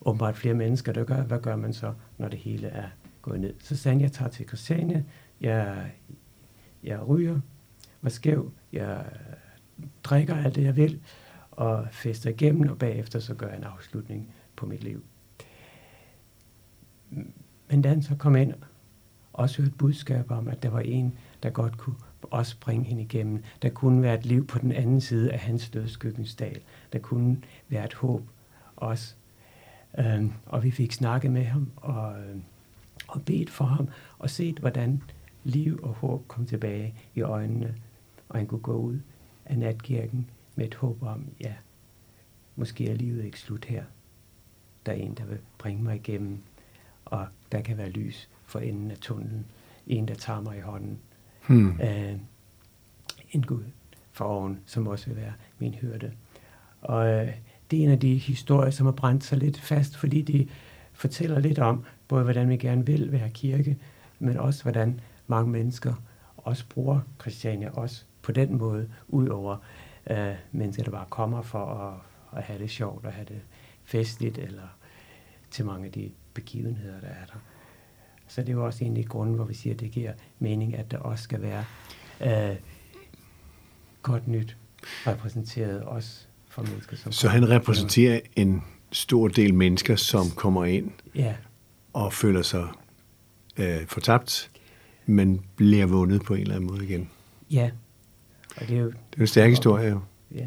åbenbart 0.00 0.36
flere 0.36 0.54
mennesker, 0.54 0.92
der 0.92 1.04
gør. 1.04 1.22
Hvad 1.22 1.40
gør 1.40 1.56
man 1.56 1.72
så, 1.72 1.94
når 2.18 2.28
det 2.28 2.38
hele 2.38 2.68
er 2.68 2.88
gået 3.22 3.40
ned? 3.40 3.54
Så 3.58 3.76
sagde 3.76 3.94
han, 3.94 4.02
jeg 4.02 4.12
tager 4.12 4.30
til 4.30 4.46
Christiania, 4.46 5.04
jeg, 5.40 5.92
jeg 6.82 7.08
ryger, 7.08 7.40
var 8.02 8.10
skæv, 8.10 8.52
jeg 8.72 9.04
drikker 10.04 10.36
alt 10.36 10.54
det, 10.54 10.64
jeg 10.64 10.76
vil, 10.76 11.00
og 11.50 11.86
fester 11.90 12.30
igennem, 12.30 12.68
og 12.68 12.78
bagefter 12.78 13.18
så 13.18 13.34
gør 13.34 13.48
jeg 13.48 13.56
en 13.56 13.64
afslutning 13.64 14.34
på 14.56 14.66
mit 14.66 14.84
liv. 14.84 15.04
Men 17.68 17.82
da 17.82 17.88
han 17.88 18.02
så 18.02 18.16
kom 18.16 18.36
ind, 18.36 18.54
også 19.32 19.62
hørte 19.62 19.74
budskab 19.76 20.30
om, 20.30 20.48
at 20.48 20.62
der 20.62 20.68
var 20.68 20.80
en, 20.80 21.14
der 21.42 21.50
godt 21.50 21.78
kunne 21.78 21.96
også 22.22 22.56
bringe 22.60 22.84
hende 22.84 23.02
igennem. 23.02 23.42
Der 23.62 23.68
kunne 23.68 24.02
være 24.02 24.14
et 24.14 24.26
liv 24.26 24.46
på 24.46 24.58
den 24.58 24.72
anden 24.72 25.00
side 25.00 25.32
af 25.32 25.38
hans 25.38 25.70
dødskyggens 25.70 26.34
dal. 26.34 26.60
Der 26.92 26.98
kunne 26.98 27.42
være 27.68 27.84
et 27.84 27.94
håb 27.94 28.22
også. 28.76 29.14
Øhm, 29.98 30.32
og 30.46 30.62
vi 30.62 30.70
fik 30.70 30.92
snakket 30.92 31.30
med 31.30 31.44
ham 31.44 31.70
og, 31.76 32.20
øhm, 32.20 32.42
og 33.08 33.22
bedt 33.22 33.50
for 33.50 33.64
ham 33.64 33.88
og 34.18 34.30
set, 34.30 34.58
hvordan 34.58 35.02
liv 35.44 35.80
og 35.82 35.94
håb 35.94 36.28
kom 36.28 36.46
tilbage 36.46 36.94
i 37.14 37.20
øjnene 37.20 37.74
og 38.28 38.38
han 38.38 38.46
kunne 38.46 38.60
gå 38.60 38.76
ud 38.76 38.98
af 39.44 39.58
natkirken 39.58 40.30
med 40.54 40.66
et 40.66 40.74
håb 40.74 41.02
om, 41.02 41.26
ja, 41.40 41.54
måske 42.56 42.90
er 42.90 42.94
livet 42.94 43.24
ikke 43.24 43.40
slut 43.40 43.64
her. 43.64 43.84
Der 44.86 44.92
er 44.92 44.96
en, 44.96 45.14
der 45.14 45.24
vil 45.24 45.38
bringe 45.58 45.82
mig 45.82 45.96
igennem, 45.96 46.42
og 47.06 47.26
der 47.52 47.60
kan 47.60 47.78
være 47.78 47.90
lys 47.90 48.28
for 48.44 48.58
enden 48.58 48.90
af 48.90 48.98
tunnelen. 48.98 49.46
En, 49.86 50.08
der 50.08 50.14
tager 50.14 50.40
mig 50.40 50.58
i 50.58 50.60
hånden. 50.60 50.98
Hmm. 51.46 51.80
Øh, 51.80 52.14
en 53.30 53.42
Gud 53.42 53.64
for 54.12 54.24
oven, 54.24 54.60
som 54.66 54.86
også 54.86 55.06
vil 55.06 55.16
være 55.16 55.32
min 55.58 55.74
hyrde. 55.74 56.12
Og 56.80 57.06
øh, 57.06 57.32
det 57.70 57.78
er 57.78 57.84
en 57.84 57.90
af 57.90 58.00
de 58.00 58.14
historier, 58.14 58.70
som 58.70 58.86
har 58.86 58.92
brændt 58.92 59.24
sig 59.24 59.38
lidt 59.38 59.60
fast, 59.60 59.96
fordi 59.96 60.22
de 60.22 60.48
fortæller 60.92 61.38
lidt 61.38 61.58
om, 61.58 61.84
både 62.08 62.24
hvordan 62.24 62.48
vi 62.48 62.56
gerne 62.56 62.86
vil 62.86 63.12
være 63.12 63.30
kirke, 63.30 63.78
men 64.18 64.36
også 64.36 64.62
hvordan 64.62 65.00
mange 65.26 65.50
mennesker 65.50 65.94
også 66.36 66.64
bruger 66.68 67.00
Christiania 67.20 67.70
også 67.70 68.04
på 68.22 68.32
den 68.32 68.58
måde, 68.58 68.88
ud 69.08 69.28
over 69.28 69.56
øh, 70.10 70.34
mennesker, 70.52 70.84
der 70.84 70.90
bare 70.90 71.06
kommer 71.10 71.42
for 71.42 71.64
at, 71.66 71.94
at 72.38 72.42
have 72.42 72.58
det 72.58 72.70
sjovt 72.70 73.06
og 73.06 73.12
have 73.12 73.26
det 73.28 73.40
festligt, 73.84 74.38
eller 74.38 74.76
til 75.50 75.64
mange 75.64 75.86
af 75.86 75.92
de 75.92 76.10
begivenheder, 76.36 77.00
der 77.00 77.08
er 77.08 77.26
der. 77.26 77.38
Så 78.28 78.40
det 78.40 78.48
er 78.48 78.52
jo 78.52 78.66
også 78.66 78.84
en 78.84 78.96
af 78.96 79.04
grunden, 79.04 79.34
hvor 79.34 79.44
vi 79.44 79.54
siger, 79.54 79.74
at 79.74 79.80
det 79.80 79.90
giver 79.90 80.12
mening, 80.38 80.76
at 80.76 80.90
der 80.90 80.98
også 80.98 81.24
skal 81.24 81.42
være 81.42 81.64
øh, 82.20 82.56
godt 84.02 84.28
nyt 84.28 84.56
repræsenteret 85.06 85.82
også 85.82 86.26
for 86.48 86.62
mennesker. 86.62 86.96
Som 86.96 87.12
Så 87.12 87.28
han 87.28 87.48
repræsenterer 87.48 88.20
en 88.36 88.62
stor 88.92 89.28
del 89.28 89.54
mennesker, 89.54 89.96
som 89.96 90.30
kommer 90.30 90.64
ind 90.64 90.90
ja. 91.14 91.34
og 91.92 92.12
føler 92.12 92.42
sig 92.42 92.68
øh, 93.56 93.86
fortabt, 93.86 94.50
men 95.06 95.44
bliver 95.56 95.86
vundet 95.86 96.22
på 96.22 96.34
en 96.34 96.40
eller 96.40 96.54
anden 96.54 96.70
måde 96.70 96.84
igen. 96.84 97.10
Ja. 97.50 97.70
Og 98.56 98.68
det 98.68 98.76
er 98.76 98.80
jo... 98.80 98.86
Det 98.86 99.16
er 99.16 99.20
en 99.20 99.26
stærk 99.26 99.50
historie, 99.50 99.88
jo. 99.88 100.00
Ja. 100.34 100.46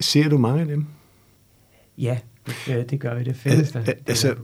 Ser 0.00 0.28
du 0.28 0.38
mange 0.38 0.60
af 0.60 0.66
dem? 0.66 0.86
Ja, 1.98 2.18
det, 2.66 2.90
det 2.90 3.00
gør 3.00 3.14
vi 3.14 3.24
det 3.24 3.36
fælleste. 3.36 3.78
Al- 3.78 3.94
altså, 4.06 4.34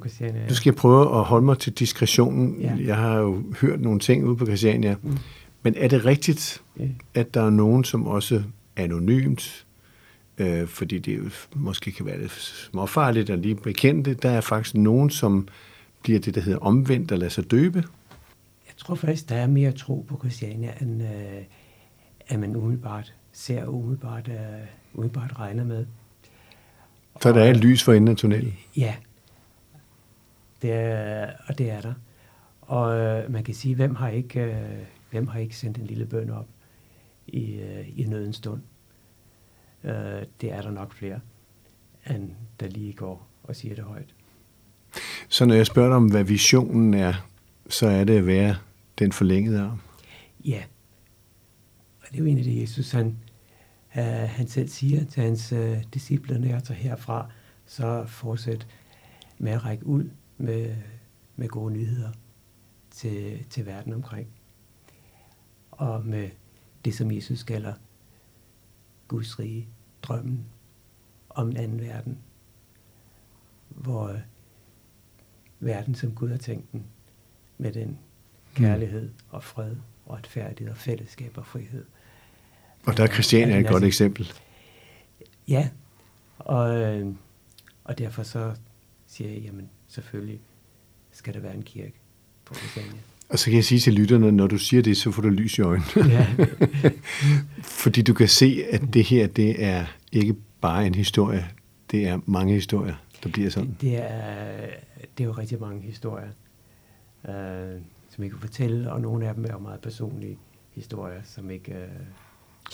du 0.48 0.54
skal 0.54 0.72
prøve 0.72 1.18
at 1.18 1.24
holde 1.24 1.44
mig 1.44 1.58
til 1.58 1.72
diskretionen. 1.72 2.60
Ja. 2.60 2.76
Jeg 2.86 2.96
har 2.96 3.18
jo 3.18 3.42
hørt 3.60 3.80
nogle 3.80 4.00
ting 4.00 4.24
ude 4.24 4.36
på 4.36 4.46
Christiania. 4.46 4.96
Mm. 5.02 5.18
Men 5.62 5.74
er 5.76 5.88
det 5.88 6.04
rigtigt, 6.04 6.62
ja. 6.78 6.88
at 7.14 7.34
der 7.34 7.42
er 7.42 7.50
nogen, 7.50 7.84
som 7.84 8.06
også 8.06 8.42
anonymt, 8.76 9.66
øh, 10.38 10.66
fordi 10.66 10.98
det 10.98 11.18
jo 11.18 11.30
måske 11.54 11.92
kan 11.92 12.06
være 12.06 12.20
lidt 12.20 12.32
småfarligt 12.32 13.30
at 13.30 13.38
lige 13.38 13.54
bekendte, 13.54 14.14
der 14.14 14.30
er 14.30 14.40
faktisk 14.40 14.74
nogen, 14.74 15.10
som 15.10 15.48
bliver 16.02 16.20
det, 16.20 16.34
der 16.34 16.40
hedder 16.40 16.58
omvendt 16.58 17.12
og 17.12 17.18
lader 17.18 17.30
sig 17.30 17.50
døbe? 17.50 17.78
Jeg 18.66 18.74
tror 18.76 18.94
faktisk, 18.94 19.28
der 19.28 19.34
er 19.34 19.46
mere 19.46 19.72
tro 19.72 20.06
på 20.08 20.18
Christiania, 20.18 20.72
end 20.80 21.02
øh, 21.02 21.08
at 22.28 22.40
man 22.40 22.56
umiddelbart 22.56 23.14
ser 23.32 23.66
umiddelbart, 23.66 24.28
øh, 24.28 24.34
umiddelbart 24.94 25.38
regner 25.38 25.64
med. 25.64 25.86
Så 27.20 27.32
der 27.32 27.44
er 27.44 27.50
et 27.50 27.56
lys 27.56 27.82
for 27.82 27.92
enden 27.92 28.08
af 28.08 28.16
tunnelen? 28.16 28.54
Ja, 28.76 28.94
det 30.62 30.72
er, 30.72 31.30
og 31.46 31.58
det 31.58 31.70
er 31.70 31.80
der. 31.80 31.94
Og 32.60 32.98
øh, 32.98 33.32
man 33.32 33.44
kan 33.44 33.54
sige, 33.54 33.74
hvem 33.74 33.94
har 33.94 34.08
ikke, 34.08 34.40
øh, 34.40 34.78
hvem 35.10 35.26
har 35.26 35.38
ikke 35.38 35.56
sendt 35.56 35.78
en 35.78 35.86
lille 35.86 36.06
bøn 36.06 36.30
op 36.30 36.48
i, 37.26 37.54
øh, 37.54 37.98
i 37.98 38.04
nødens 38.04 38.36
stund? 38.36 38.60
Øh, 39.84 40.22
det 40.40 40.52
er 40.52 40.62
der 40.62 40.70
nok 40.70 40.92
flere, 40.92 41.20
end 42.10 42.30
der 42.60 42.68
lige 42.68 42.92
går 42.92 43.28
og 43.42 43.56
siger 43.56 43.74
det 43.74 43.84
højt. 43.84 44.14
Så 45.28 45.44
når 45.44 45.54
jeg 45.54 45.66
spørger 45.66 45.88
dig 45.88 45.96
om, 45.96 46.10
hvad 46.10 46.24
visionen 46.24 46.94
er, 46.94 47.26
så 47.68 47.86
er 47.86 48.04
det 48.04 48.18
at 48.18 48.26
være 48.26 48.56
den 48.98 49.12
forlængede 49.12 49.60
arm? 49.60 49.80
Ja. 50.44 50.62
Og 52.00 52.06
det 52.10 52.14
er 52.14 52.18
jo 52.18 52.26
egentlig 52.26 52.44
det, 52.44 52.60
Jesus 52.60 52.90
han, 52.90 53.16
uh, 53.96 54.28
han 54.28 54.48
selv 54.48 54.68
siger 54.68 55.04
til 55.04 55.22
hans 55.22 55.52
uh, 55.52 55.82
disciple, 55.94 56.38
når 56.38 56.48
jeg 56.48 56.62
tager 56.62 56.80
herfra, 56.80 57.30
så 57.66 58.04
fortsæt 58.06 58.66
med 59.38 59.52
at 59.52 59.64
række 59.64 59.86
ud 59.86 60.10
med, 60.38 60.76
med 61.36 61.48
gode 61.48 61.72
nyheder 61.72 62.12
til, 62.90 63.44
til 63.50 63.66
verden 63.66 63.92
omkring. 63.92 64.28
Og 65.70 66.06
med 66.06 66.30
det, 66.84 66.94
som 66.94 67.12
Jesus 67.12 67.42
kalder 67.42 67.74
Guds 69.08 69.38
rige, 69.38 69.68
drømmen 70.02 70.44
om 71.30 71.48
en 71.48 71.56
anden 71.56 71.80
verden, 71.80 72.18
hvor 73.68 74.10
uh, 74.10 74.18
verden, 75.60 75.94
som 75.94 76.14
Gud 76.14 76.28
har 76.28 76.36
tænkt 76.36 76.72
den, 76.72 76.84
med 77.58 77.72
den 77.72 77.98
kærlighed 78.54 79.12
og 79.28 79.44
fred 79.44 79.76
og 80.06 80.16
retfærdighed 80.16 80.70
og 80.70 80.76
fællesskab 80.76 81.38
og 81.38 81.46
frihed. 81.46 81.84
Og 82.86 82.96
der 82.96 83.02
er 83.02 83.06
Christiania 83.06 83.58
et 83.58 83.68
godt 83.68 83.84
eksempel. 83.84 84.32
Ja, 85.48 85.68
og, 86.38 86.80
øh, 86.80 87.06
og 87.84 87.98
derfor 87.98 88.22
så 88.22 88.52
siger 89.06 89.30
jeg, 89.30 89.40
jamen 89.40 89.68
selvfølgelig 89.88 90.40
skal 91.12 91.34
der 91.34 91.40
være 91.40 91.54
en 91.54 91.62
kirke 91.62 91.92
på 92.44 92.54
Christiania. 92.54 93.00
Og 93.28 93.38
så 93.38 93.44
kan 93.44 93.54
jeg 93.54 93.64
sige 93.64 93.78
til 93.78 93.92
lytterne, 93.92 94.32
når 94.32 94.46
du 94.46 94.58
siger 94.58 94.82
det, 94.82 94.96
så 94.96 95.10
får 95.10 95.22
du 95.22 95.28
lys 95.28 95.58
i 95.58 95.60
øjnene. 95.60 96.08
Ja. 96.08 96.26
Fordi 97.82 98.02
du 98.02 98.14
kan 98.14 98.28
se, 98.28 98.64
at 98.70 98.82
det 98.94 99.04
her, 99.04 99.26
det 99.26 99.64
er 99.64 99.84
ikke 100.12 100.36
bare 100.60 100.86
en 100.86 100.94
historie, 100.94 101.48
det 101.90 102.08
er 102.08 102.20
mange 102.26 102.54
historier, 102.54 102.94
der 103.24 103.28
bliver 103.28 103.50
sådan. 103.50 103.68
Det, 103.70 103.80
det, 103.80 103.96
er, 103.96 104.66
det 105.18 105.24
er 105.24 105.28
jo 105.28 105.32
rigtig 105.32 105.60
mange 105.60 105.82
historier, 105.82 106.28
øh, 107.28 107.80
som 108.10 108.24
jeg 108.24 108.30
kan 108.30 108.40
fortælle, 108.40 108.92
og 108.92 109.00
nogle 109.00 109.28
af 109.28 109.34
dem 109.34 109.44
er 109.44 109.52
jo 109.52 109.58
meget 109.58 109.80
personlige 109.80 110.38
historier, 110.74 111.20
som 111.24 111.50
ikke... 111.50 111.72
Øh, 111.72 111.88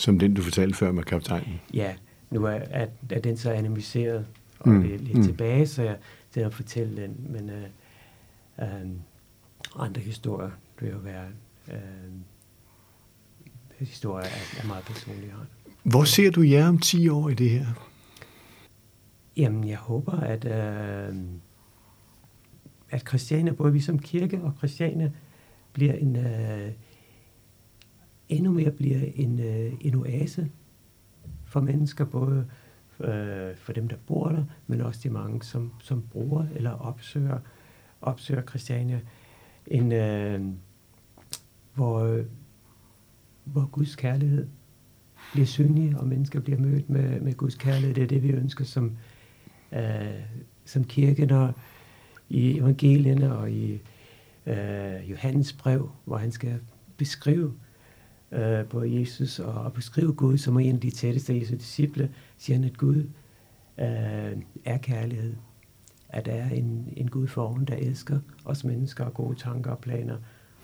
som 0.00 0.18
den, 0.18 0.34
du 0.34 0.42
fortalte 0.42 0.76
før 0.76 0.92
med 0.92 1.02
kaptajnen? 1.04 1.60
Ja, 1.74 1.94
nu 2.30 2.44
er, 2.44 2.50
er, 2.50 2.86
er 3.10 3.20
den 3.20 3.36
så 3.36 3.50
anonymiseret 3.50 4.26
og 4.58 4.68
mm. 4.68 4.82
lidt 4.82 5.16
mm. 5.16 5.22
tilbage, 5.22 5.66
så 5.66 5.82
jeg 5.82 5.96
til 6.32 6.40
at 6.40 6.54
fortælle 6.54 7.02
den, 7.02 7.26
men 7.28 7.50
øh, 7.50 7.64
øh, 8.62 8.90
andre 9.76 10.00
historier 10.00 10.50
vil 10.80 10.90
jo 10.90 10.98
være 10.98 11.26
øh, 11.68 11.76
historier 13.78 14.26
er, 14.26 14.60
er 14.62 14.66
meget 14.66 14.84
personlige. 14.84 15.32
Hvor 15.82 16.04
ser 16.04 16.30
du 16.30 16.42
jer 16.42 16.68
om 16.68 16.78
10 16.78 17.08
år 17.08 17.28
i 17.28 17.34
det 17.34 17.50
her? 17.50 17.66
Jamen, 19.36 19.68
jeg 19.68 19.78
håber, 19.78 20.12
at, 20.12 20.44
øh, 20.44 21.16
at 22.90 23.08
Christiania, 23.08 23.52
både 23.52 23.72
vi 23.72 23.80
som 23.80 23.98
kirke 23.98 24.40
og 24.42 24.54
Christiania, 24.58 25.10
bliver 25.72 25.92
en, 25.92 26.16
øh, 26.16 26.70
endnu 28.30 28.52
mere 28.52 28.70
bliver 28.70 29.00
en, 29.14 29.40
øh, 29.40 29.72
en 29.80 29.94
oase 29.94 30.50
for 31.44 31.60
mennesker, 31.60 32.04
både 32.04 32.46
øh, 33.00 33.56
for 33.56 33.72
dem, 33.72 33.88
der 33.88 33.96
bor 34.06 34.28
der, 34.28 34.44
men 34.66 34.80
også 34.80 35.00
de 35.02 35.10
mange, 35.10 35.42
som, 35.42 35.72
som 35.80 36.02
bruger 36.02 36.46
eller 36.54 36.70
opsøger, 36.70 37.38
opsøger 38.00 38.42
Christiania. 38.42 39.00
En, 39.66 39.92
øh, 39.92 40.40
hvor, 41.74 42.22
hvor 43.44 43.66
Guds 43.66 43.96
kærlighed 43.96 44.46
bliver 45.32 45.46
synlig, 45.46 45.98
og 45.98 46.06
mennesker 46.06 46.40
bliver 46.40 46.58
mødt 46.60 46.90
med, 46.90 47.20
med 47.20 47.34
Guds 47.34 47.54
kærlighed. 47.54 47.94
Det 47.94 48.02
er 48.02 48.08
det, 48.08 48.22
vi 48.22 48.30
ønsker 48.30 48.64
som, 48.64 48.96
øh, 49.72 50.22
som 50.64 50.84
kirke, 50.84 51.26
når 51.26 51.54
i 52.28 52.58
evangelierne 52.58 53.36
og 53.36 53.50
i 53.50 53.80
øh, 54.46 55.10
Johannes 55.10 55.52
brev, 55.52 55.90
hvor 56.04 56.16
han 56.16 56.32
skal 56.32 56.60
beskrive 56.96 57.46
øh, 57.46 57.69
både 58.70 59.00
Jesus 59.00 59.38
og, 59.38 59.54
og 59.54 59.72
beskrive 59.72 60.12
Gud 60.12 60.38
som 60.38 60.58
en 60.58 60.74
af 60.74 60.80
de 60.80 60.90
tætteste 60.90 61.40
Jesu 61.40 61.54
disciple, 61.54 62.10
siger 62.38 62.56
han, 62.56 62.64
at 62.64 62.76
Gud 62.76 62.96
øh, 63.78 64.36
er 64.64 64.78
kærlighed. 64.82 65.34
At 66.08 66.26
der 66.26 66.32
er 66.32 66.50
en, 66.50 66.92
en 66.96 67.08
Gud 67.08 67.26
foran, 67.26 67.64
der 67.64 67.74
elsker 67.74 68.18
os 68.44 68.64
mennesker 68.64 69.04
og 69.04 69.14
gode 69.14 69.38
tanker 69.38 69.70
og 69.70 69.78
planer, 69.78 70.16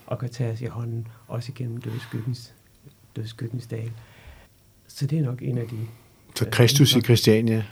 og 0.07 0.19
kan 0.19 0.31
tage 0.31 0.53
os 0.53 0.61
i 0.61 0.67
hånden, 0.67 1.09
også 1.29 1.53
igennem 1.53 1.81
dødskyggens, 1.81 2.55
dødskyggens 3.17 3.67
dal. 3.67 3.93
Så 4.87 5.07
det 5.07 5.19
er 5.19 5.23
nok 5.23 5.43
en 5.43 5.59
af 5.59 5.69
de... 5.69 5.79
Så 6.35 6.49
Kristus 6.53 6.97
øh, 6.97 6.99
i 6.99 7.03
Christiania? 7.03 7.65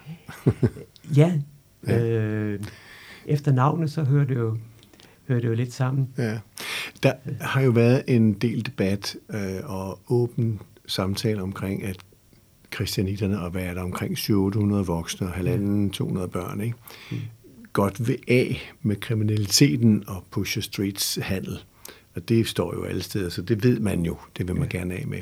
ja. 1.17 1.41
ja. 1.87 2.05
Øh, 2.05 2.61
efter 3.27 3.53
navnet, 3.53 3.91
så 3.91 4.05
hører 4.05 4.25
det 4.25 4.35
jo 4.35 4.59
hører 5.29 5.41
det 5.41 5.49
jo 5.49 5.55
lidt 5.55 5.73
sammen. 5.73 6.09
Ja. 6.19 6.39
Der 7.05 7.13
har 7.41 7.63
jo 7.63 7.71
været 7.71 8.03
en 8.07 8.33
del 8.33 8.67
debat 8.67 9.17
øh, 9.31 9.41
og 9.65 9.99
åben 10.09 10.61
samtale 10.87 11.43
omkring, 11.43 11.83
at 11.83 11.97
kristianitterne 12.71 13.41
og 13.41 13.53
er 13.55 13.75
der 13.75 13.83
omkring 13.83 14.19
700 14.19 14.87
voksne 14.87 15.27
og 15.27 15.33
halvanden 15.33 15.91
200 15.91 16.29
børn, 16.29 16.61
ikke? 16.61 16.77
Mm. 17.11 17.17
godt 17.73 18.09
vil 18.09 18.19
af 18.29 18.73
med 18.83 18.97
kriminaliteten 18.97 20.05
og 20.07 20.25
Pusher 20.31 20.63
Streets 20.63 21.19
handel. 21.23 21.59
Og 22.15 22.29
det 22.29 22.47
står 22.47 22.75
jo 22.75 22.85
alle 22.85 23.03
steder, 23.03 23.29
så 23.29 23.43
det 23.43 23.65
ved 23.65 23.81
man 23.81 24.03
jo. 24.03 24.17
Det 24.39 24.49
vil 24.49 24.57
man 24.57 24.69
ja. 24.73 24.79
gerne 24.79 24.95
af 24.95 25.07
med. 25.07 25.21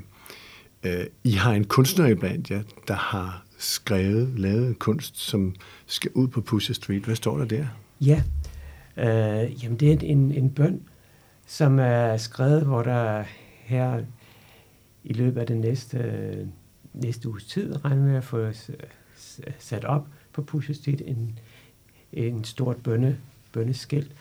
Uh, 0.86 1.06
I 1.24 1.30
har 1.30 1.52
en 1.52 1.64
kunstner 1.64 2.06
iblandt 2.06 2.50
jer, 2.50 2.62
der 2.88 2.94
har 2.94 3.44
skrevet, 3.58 4.32
lavet 4.36 4.78
kunst, 4.78 5.18
som 5.18 5.54
skal 5.86 6.10
ud 6.14 6.28
på 6.28 6.40
Pusher 6.40 6.74
Street. 6.74 7.02
Hvad 7.02 7.16
står 7.16 7.38
der 7.38 7.44
der? 7.44 7.66
Ja, 8.00 8.22
uh, 8.96 9.62
jamen 9.62 9.76
det 9.76 9.92
er 9.92 9.96
en, 10.02 10.32
en 10.32 10.50
bøn, 10.50 10.80
som 11.52 11.78
er 11.78 12.16
skrevet, 12.16 12.62
hvor 12.62 12.82
der 12.82 13.24
her 13.62 14.04
i 15.04 15.12
løbet 15.12 15.40
af 15.40 15.46
den 15.46 15.60
næste, 15.60 16.48
næste 16.92 17.28
uges 17.28 17.44
tid 17.44 17.84
regner 17.84 18.02
med 18.02 18.16
at 18.16 18.24
få 18.24 18.52
sat 19.58 19.84
op 19.84 20.06
på 20.32 20.42
Pusher 20.42 20.74
Street 20.74 21.02
en, 21.06 21.38
en 22.12 22.44
stort 22.44 22.76
bønne, 22.76 23.18
bønneskilt. 23.52 24.12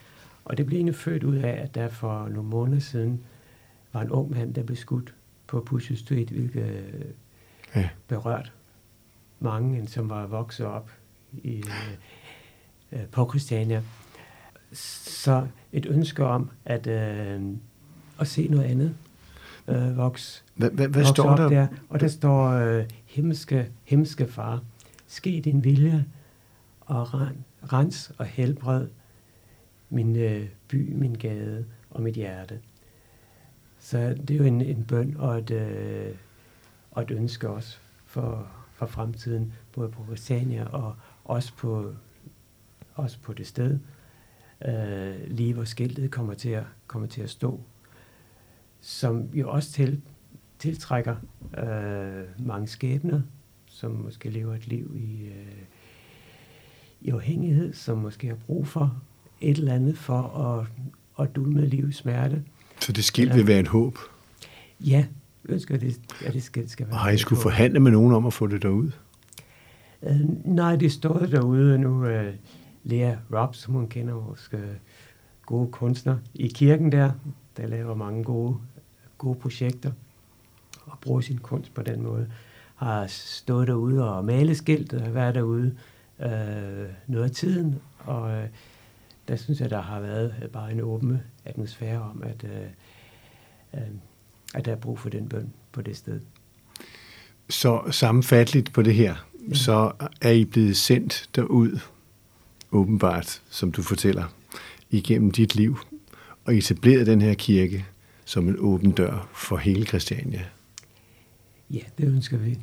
Og 0.45 0.57
det 0.57 0.65
blev 0.65 0.77
egentlig 0.77 0.95
født 0.95 1.23
ud 1.23 1.35
af, 1.35 1.61
at 1.63 1.75
der 1.75 1.87
for 1.87 2.27
nogle 2.27 2.49
måneder 2.49 2.79
siden 2.79 3.23
var 3.93 4.01
en 4.01 4.09
ung 4.09 4.31
mand, 4.31 4.53
der 4.53 4.63
blev 4.63 4.77
skudt 4.77 5.13
på 5.47 5.63
Pusher 5.65 5.95
Street, 5.95 6.29
hvilket 6.29 6.93
ja. 7.75 7.89
berørt 8.07 8.53
mange, 9.39 9.87
som 9.87 10.09
var 10.09 10.25
vokset 10.27 10.65
op 10.65 10.91
i, 11.33 11.63
øh, 12.91 13.05
på 13.11 13.29
Christiania. 13.29 13.83
Så 14.71 15.47
et 15.73 15.85
ønske 15.85 16.25
om 16.25 16.49
at, 16.65 16.87
øh, 16.87 17.41
at 18.19 18.27
se 18.27 18.47
noget 18.47 18.63
andet 18.63 18.95
øh, 19.67 19.97
vokse 19.97 20.43
hvad, 20.55 20.69
hvad, 20.69 20.87
hvad 20.87 21.05
står 21.05 21.35
der? 21.35 21.49
der? 21.49 21.67
Og 21.89 21.99
der 21.99 22.07
står 22.07 22.49
øh, 22.49 22.85
himmelske, 23.05 23.71
himmelske 23.83 24.27
far, 24.27 24.63
ske 25.07 25.41
din 25.45 25.63
vilje 25.63 26.05
og 26.81 27.13
ren, 27.13 27.45
rens 27.73 28.11
og 28.17 28.25
helbred 28.25 28.87
min 29.89 30.15
øh, 30.15 30.47
by, 30.67 30.93
min 30.93 31.13
gade 31.13 31.65
og 31.89 32.01
mit 32.01 32.15
hjerte. 32.15 32.59
Så 33.79 33.97
det 34.27 34.31
er 34.31 34.37
jo 34.37 34.43
en, 34.43 34.61
en 34.61 34.83
bøn 34.83 35.15
og 35.17 35.37
et, 35.37 35.51
øh, 35.51 36.15
og 36.91 37.03
et 37.03 37.11
ønske 37.11 37.49
også 37.49 37.77
for, 38.05 38.47
for 38.73 38.85
fremtiden, 38.85 39.53
både 39.73 39.89
på 39.89 40.03
Christiania 40.05 40.65
og 40.65 40.95
også 41.25 41.53
på, 41.57 41.93
også 42.95 43.17
på 43.21 43.33
det 43.33 43.47
sted, 43.47 43.79
øh, 44.65 45.15
lige 45.27 45.53
hvor 45.53 45.63
skiltet 45.63 46.11
kommer 46.11 46.33
til 46.33 46.49
at, 46.49 46.63
kommer 46.87 47.07
til 47.07 47.21
at 47.21 47.29
stå, 47.29 47.59
som 48.81 49.29
jo 49.33 49.49
også 49.49 49.71
til, 49.71 50.01
tiltrækker 50.59 51.15
øh, 51.57 52.45
mange 52.47 52.67
skæbner, 52.67 53.21
som 53.65 53.91
måske 53.91 54.29
lever 54.29 54.55
et 54.55 54.67
liv 54.67 54.95
i, 54.95 55.25
øh, 55.25 55.63
i 57.01 57.09
afhængighed, 57.09 57.73
som 57.73 57.97
måske 57.97 58.27
har 58.27 58.35
brug 58.35 58.67
for 58.67 59.01
et 59.41 59.57
eller 59.57 59.73
andet 59.73 59.97
for 59.97 60.21
at, 60.21 60.67
at 61.19 61.35
dulme 61.35 61.65
livets 61.65 61.97
smerte. 61.97 62.43
Så 62.79 62.91
det 62.91 63.03
skilt 63.03 63.35
vil 63.35 63.47
være 63.47 63.59
et 63.59 63.67
håb? 63.67 63.97
Ja, 64.79 65.05
ønsker 65.45 65.77
det, 65.77 65.99
ja, 66.23 66.31
det 66.31 66.43
skal, 66.43 66.69
skal 66.69 66.87
være. 66.87 66.95
Og 66.95 66.99
har 66.99 67.11
I 67.11 67.17
skulle 67.17 67.41
forhandle 67.41 67.79
med 67.79 67.91
nogen 67.91 68.13
om 68.13 68.25
at 68.25 68.33
få 68.33 68.47
det 68.47 68.63
derud? 68.63 68.91
Uh, 70.01 70.55
nej, 70.55 70.75
det 70.75 70.91
står 70.91 71.19
derude 71.19 71.77
nu. 71.77 72.05
Uh, 72.05 72.25
Lea 72.83 73.15
Robb, 73.33 73.55
som 73.55 73.73
hun 73.73 73.87
kender, 73.87 74.13
vores 74.13 74.49
uh, 74.53 74.59
gode 75.45 75.71
kunstner 75.71 76.17
i 76.33 76.47
kirken 76.47 76.91
der, 76.91 77.11
der 77.57 77.67
laver 77.67 77.95
mange 77.95 78.23
gode, 78.23 78.57
gode 79.17 79.39
projekter 79.39 79.91
og 80.85 80.97
bruger 81.01 81.21
sin 81.21 81.37
kunst 81.37 81.73
på 81.73 81.81
den 81.81 82.01
måde, 82.01 82.31
har 82.75 83.07
stået 83.07 83.67
derude 83.67 84.15
og 84.15 84.25
malet 84.25 84.57
skilt 84.57 84.93
og 84.93 85.13
været 85.13 85.35
derude 85.35 85.75
uh, 86.19 86.25
noget 87.07 87.23
af 87.23 87.31
tiden, 87.31 87.75
og 87.99 88.21
uh, 88.21 88.43
der 89.27 89.35
synes 89.35 89.61
jeg, 89.61 89.69
der 89.69 89.81
har 89.81 89.99
været 89.99 90.49
bare 90.53 90.71
en 90.71 90.81
åben 90.81 91.21
atmosfære 91.45 92.01
om, 92.01 92.23
at, 92.23 92.43
uh, 92.43 93.79
uh, 93.81 93.87
at 94.53 94.65
der 94.65 94.71
er 94.71 94.75
brug 94.75 94.99
for 94.99 95.09
den 95.09 95.29
bøn 95.29 95.53
på 95.71 95.81
det 95.81 95.97
sted. 95.97 96.21
Så 97.49 97.81
sammenfatteligt 97.91 98.73
på 98.73 98.81
det 98.81 98.93
her, 98.93 99.15
ja. 99.49 99.53
så 99.53 99.91
er 100.21 100.31
I 100.31 100.45
blevet 100.45 100.77
sendt 100.77 101.29
derud, 101.35 101.79
åbenbart, 102.71 103.41
som 103.49 103.71
du 103.71 103.81
fortæller, 103.81 104.23
igennem 104.89 105.31
dit 105.31 105.55
liv, 105.55 105.77
og 106.45 106.55
etableret 106.55 107.07
den 107.07 107.21
her 107.21 107.33
kirke 107.33 107.85
som 108.25 108.47
en 108.47 108.55
åben 108.59 108.91
dør 108.91 109.29
for 109.33 109.57
hele 109.57 109.85
Christiania. 109.85 110.45
Ja, 111.69 111.79
det 111.97 112.07
ønsker 112.07 112.37
vi, 112.37 112.57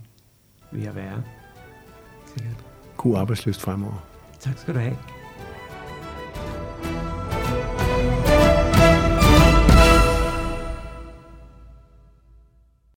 vi 0.72 0.84
at 0.84 0.94
være. 0.94 1.22
Sikkert. 2.26 2.64
God 2.96 3.16
arbejdsløst 3.16 3.60
fremover. 3.60 4.08
Tak 4.40 4.58
skal 4.58 4.74
du 4.74 4.78
have. 4.78 5.17